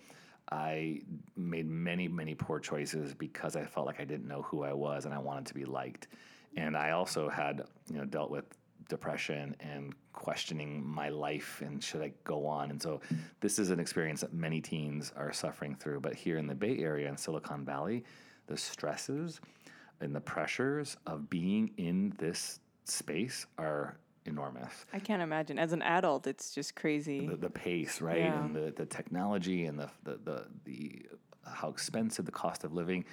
I 0.52 1.00
made 1.36 1.68
many 1.68 2.08
many 2.08 2.34
poor 2.34 2.58
choices 2.58 3.14
because 3.14 3.56
I 3.56 3.64
felt 3.64 3.86
like 3.86 4.00
I 4.00 4.04
didn't 4.04 4.26
know 4.26 4.42
who 4.42 4.62
I 4.62 4.72
was 4.72 5.04
and 5.04 5.14
I 5.14 5.18
wanted 5.18 5.46
to 5.46 5.54
be 5.54 5.64
liked. 5.64 6.08
And 6.56 6.76
I 6.76 6.90
also 6.90 7.28
had 7.28 7.62
you 7.90 7.98
know 7.98 8.04
dealt 8.04 8.30
with 8.30 8.44
depression 8.88 9.54
and 9.60 9.94
questioning 10.12 10.84
my 10.84 11.08
life 11.08 11.62
and 11.64 11.82
should 11.82 12.02
I 12.02 12.12
go 12.24 12.46
on. 12.46 12.70
And 12.70 12.82
so 12.82 13.00
this 13.40 13.58
is 13.58 13.70
an 13.70 13.80
experience 13.80 14.20
that 14.20 14.34
many 14.34 14.60
teens 14.60 15.12
are 15.16 15.32
suffering 15.32 15.76
through. 15.76 16.00
But 16.00 16.14
here 16.14 16.36
in 16.36 16.46
the 16.46 16.54
Bay 16.54 16.78
Area 16.78 17.08
and 17.08 17.18
Silicon 17.18 17.64
Valley, 17.64 18.04
the 18.48 18.56
stresses 18.56 19.40
and 20.00 20.14
the 20.14 20.20
pressures 20.20 20.96
of 21.06 21.30
being 21.30 21.70
in 21.76 22.12
this 22.18 22.60
space 22.84 23.46
are 23.56 23.96
enormous. 24.26 24.72
I 24.92 24.98
can't 24.98 25.22
imagine. 25.22 25.58
As 25.58 25.72
an 25.72 25.82
adult, 25.82 26.26
it's 26.26 26.54
just 26.54 26.74
crazy. 26.76 27.26
The, 27.26 27.36
the 27.36 27.50
pace, 27.50 28.00
right, 28.00 28.18
Yeah. 28.18 28.44
and 28.44 28.54
the, 28.54 28.72
the 28.76 28.86
technology 28.86 29.66
and 29.66 29.78
the, 29.78 29.90
the 30.04 30.18
the 30.24 30.46
the 30.64 31.02
how 31.46 31.68
expensive 31.68 32.26
the 32.26 32.32
cost 32.32 32.64
of 32.64 32.72
living. 32.72 33.04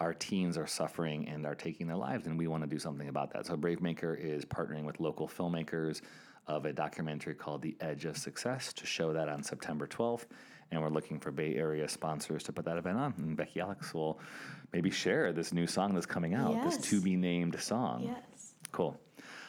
Our 0.00 0.12
teens 0.12 0.58
are 0.58 0.66
suffering 0.66 1.26
and 1.28 1.46
are 1.46 1.54
taking 1.54 1.86
their 1.86 1.96
lives, 1.96 2.26
and 2.26 2.38
we 2.38 2.46
want 2.48 2.62
to 2.62 2.68
do 2.68 2.78
something 2.78 3.08
about 3.08 3.32
that. 3.32 3.46
So 3.46 3.56
Brave 3.56 3.80
Maker 3.80 4.12
is 4.14 4.44
partnering 4.44 4.84
with 4.84 5.00
local 5.00 5.26
filmmakers 5.26 6.02
of 6.46 6.66
a 6.66 6.72
documentary 6.72 7.34
called 7.34 7.62
The 7.62 7.74
Edge 7.80 8.04
of 8.04 8.18
Success 8.18 8.72
to 8.74 8.86
show 8.86 9.12
that 9.14 9.28
on 9.28 9.42
September 9.42 9.86
12th. 9.86 10.26
And 10.70 10.82
we're 10.82 10.90
looking 10.90 11.18
for 11.18 11.30
Bay 11.30 11.54
Area 11.54 11.88
sponsors 11.88 12.42
to 12.44 12.52
put 12.52 12.64
that 12.66 12.76
event 12.76 12.98
on. 12.98 13.14
And 13.18 13.36
Becky 13.36 13.60
Alex 13.60 13.94
will 13.94 14.20
maybe 14.72 14.90
share 14.90 15.32
this 15.32 15.52
new 15.54 15.66
song 15.66 15.94
that's 15.94 16.06
coming 16.06 16.34
out, 16.34 16.62
this 16.64 16.76
to 16.90 17.00
be 17.00 17.16
named 17.16 17.58
song. 17.60 18.02
Yes. 18.04 18.54
Cool. 18.72 19.00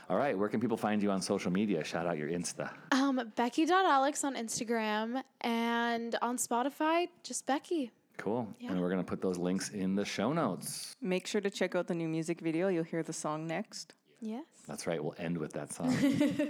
All 0.10 0.18
right, 0.18 0.38
where 0.38 0.48
can 0.48 0.62
people 0.62 0.78
find 0.78 1.02
you 1.04 1.12
on 1.12 1.22
social 1.22 1.52
media? 1.52 1.84
Shout 1.84 2.08
out 2.08 2.18
your 2.18 2.30
Insta. 2.30 2.72
Um, 2.92 3.22
Becky.Alex 3.36 4.24
on 4.24 4.36
Instagram 4.36 5.22
and 5.42 6.16
on 6.22 6.38
Spotify, 6.38 7.10
just 7.24 7.46
Becky. 7.46 7.92
Cool. 8.18 8.48
Yeah. 8.60 8.72
And 8.72 8.82
we're 8.82 8.90
going 8.90 9.04
to 9.04 9.08
put 9.08 9.22
those 9.22 9.38
links 9.38 9.70
in 9.70 9.96
the 9.96 10.06
show 10.06 10.34
notes. 10.34 10.96
Make 11.02 11.28
sure 11.28 11.42
to 11.42 11.50
check 11.50 11.76
out 11.76 11.88
the 11.88 11.94
new 11.94 12.08
music 12.08 12.42
video. 12.42 12.68
You'll 12.70 12.84
hear 12.84 13.04
the 13.04 13.14
song 13.14 13.46
next. 13.46 13.94
Yes. 14.20 14.46
That's 14.68 14.88
right. 14.88 15.04
We'll 15.04 15.16
end 15.20 15.38
with 15.38 15.54
that 15.54 15.72
song. 15.74 15.96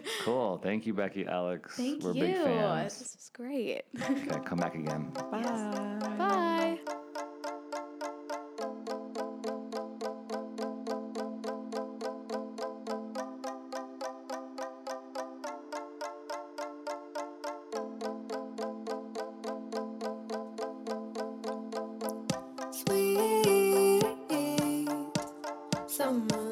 cool. 0.21 0.57
Thank 0.57 0.85
you, 0.85 0.93
Becky, 0.93 1.25
Alex. 1.27 1.75
Thank 1.75 2.03
We're 2.03 2.13
you. 2.13 2.21
big 2.21 2.35
fans. 2.35 2.99
This 2.99 3.15
was 3.15 3.31
great. 3.33 3.83
Okay, 4.01 4.39
come 4.45 4.59
back 4.59 4.75
again. 4.75 5.11
Bye. 5.31 5.99
Bye. 6.17 6.97
Summer 26.07 26.46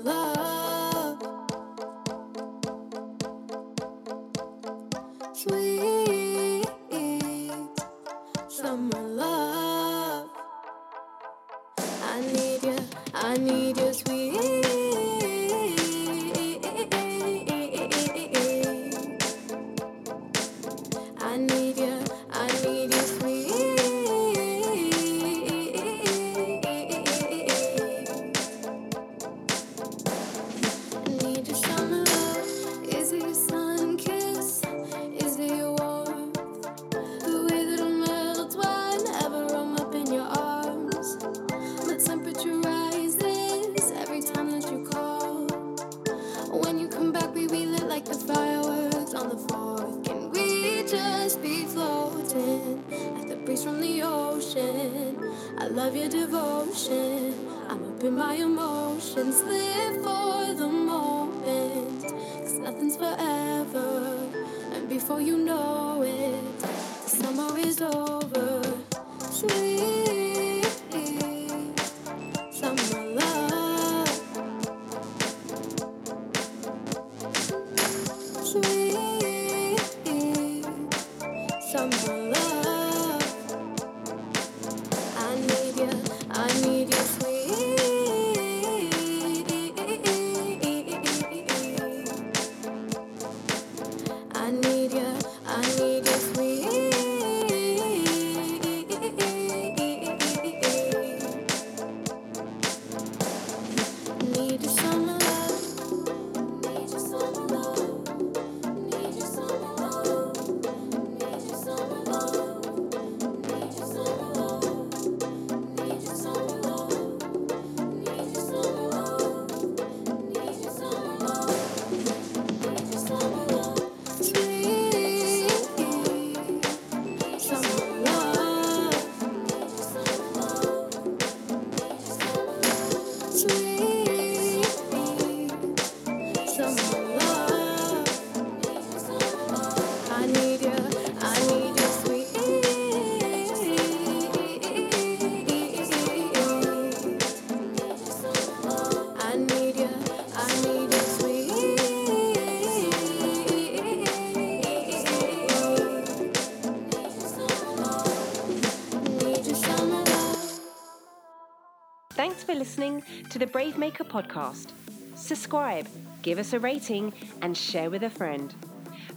listening 162.75 163.03
to 163.29 163.39
the 163.39 163.47
Brave 163.47 163.77
Maker 163.77 164.03
podcast. 164.03 164.73
Subscribe, 165.15 165.87
give 166.23 166.37
us 166.37 166.51
a 166.51 166.59
rating, 166.59 167.13
and 167.41 167.55
share 167.55 167.89
with 167.89 168.03
a 168.03 168.09
friend. 168.09 168.53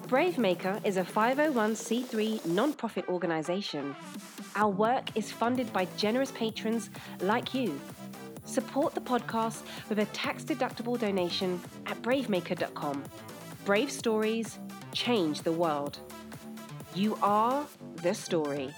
Brave 0.07 0.39
Maker 0.39 0.81
is 0.85 0.97
a 0.97 1.03
501c3 1.03 2.47
non-profit 2.47 3.09
organization. 3.09 3.97
Our 4.55 4.71
work 4.71 5.11
is 5.17 5.33
funded 5.33 5.73
by 5.73 5.89
generous 5.97 6.31
patrons 6.31 6.91
like 7.19 7.53
you. 7.53 7.81
Support 8.45 8.95
the 8.95 9.01
podcast 9.01 9.63
with 9.89 9.99
a 9.99 10.07
tax-deductible 10.07 10.97
donation 10.97 11.61
at 11.87 12.01
bravemaker.com. 12.01 13.03
Brave 13.65 13.91
stories 13.91 14.57
change 14.93 15.43
the 15.43 15.51
world. 15.51 15.99
You 16.95 17.19
are 17.23 17.67
the 18.05 18.15
story. 18.15 18.73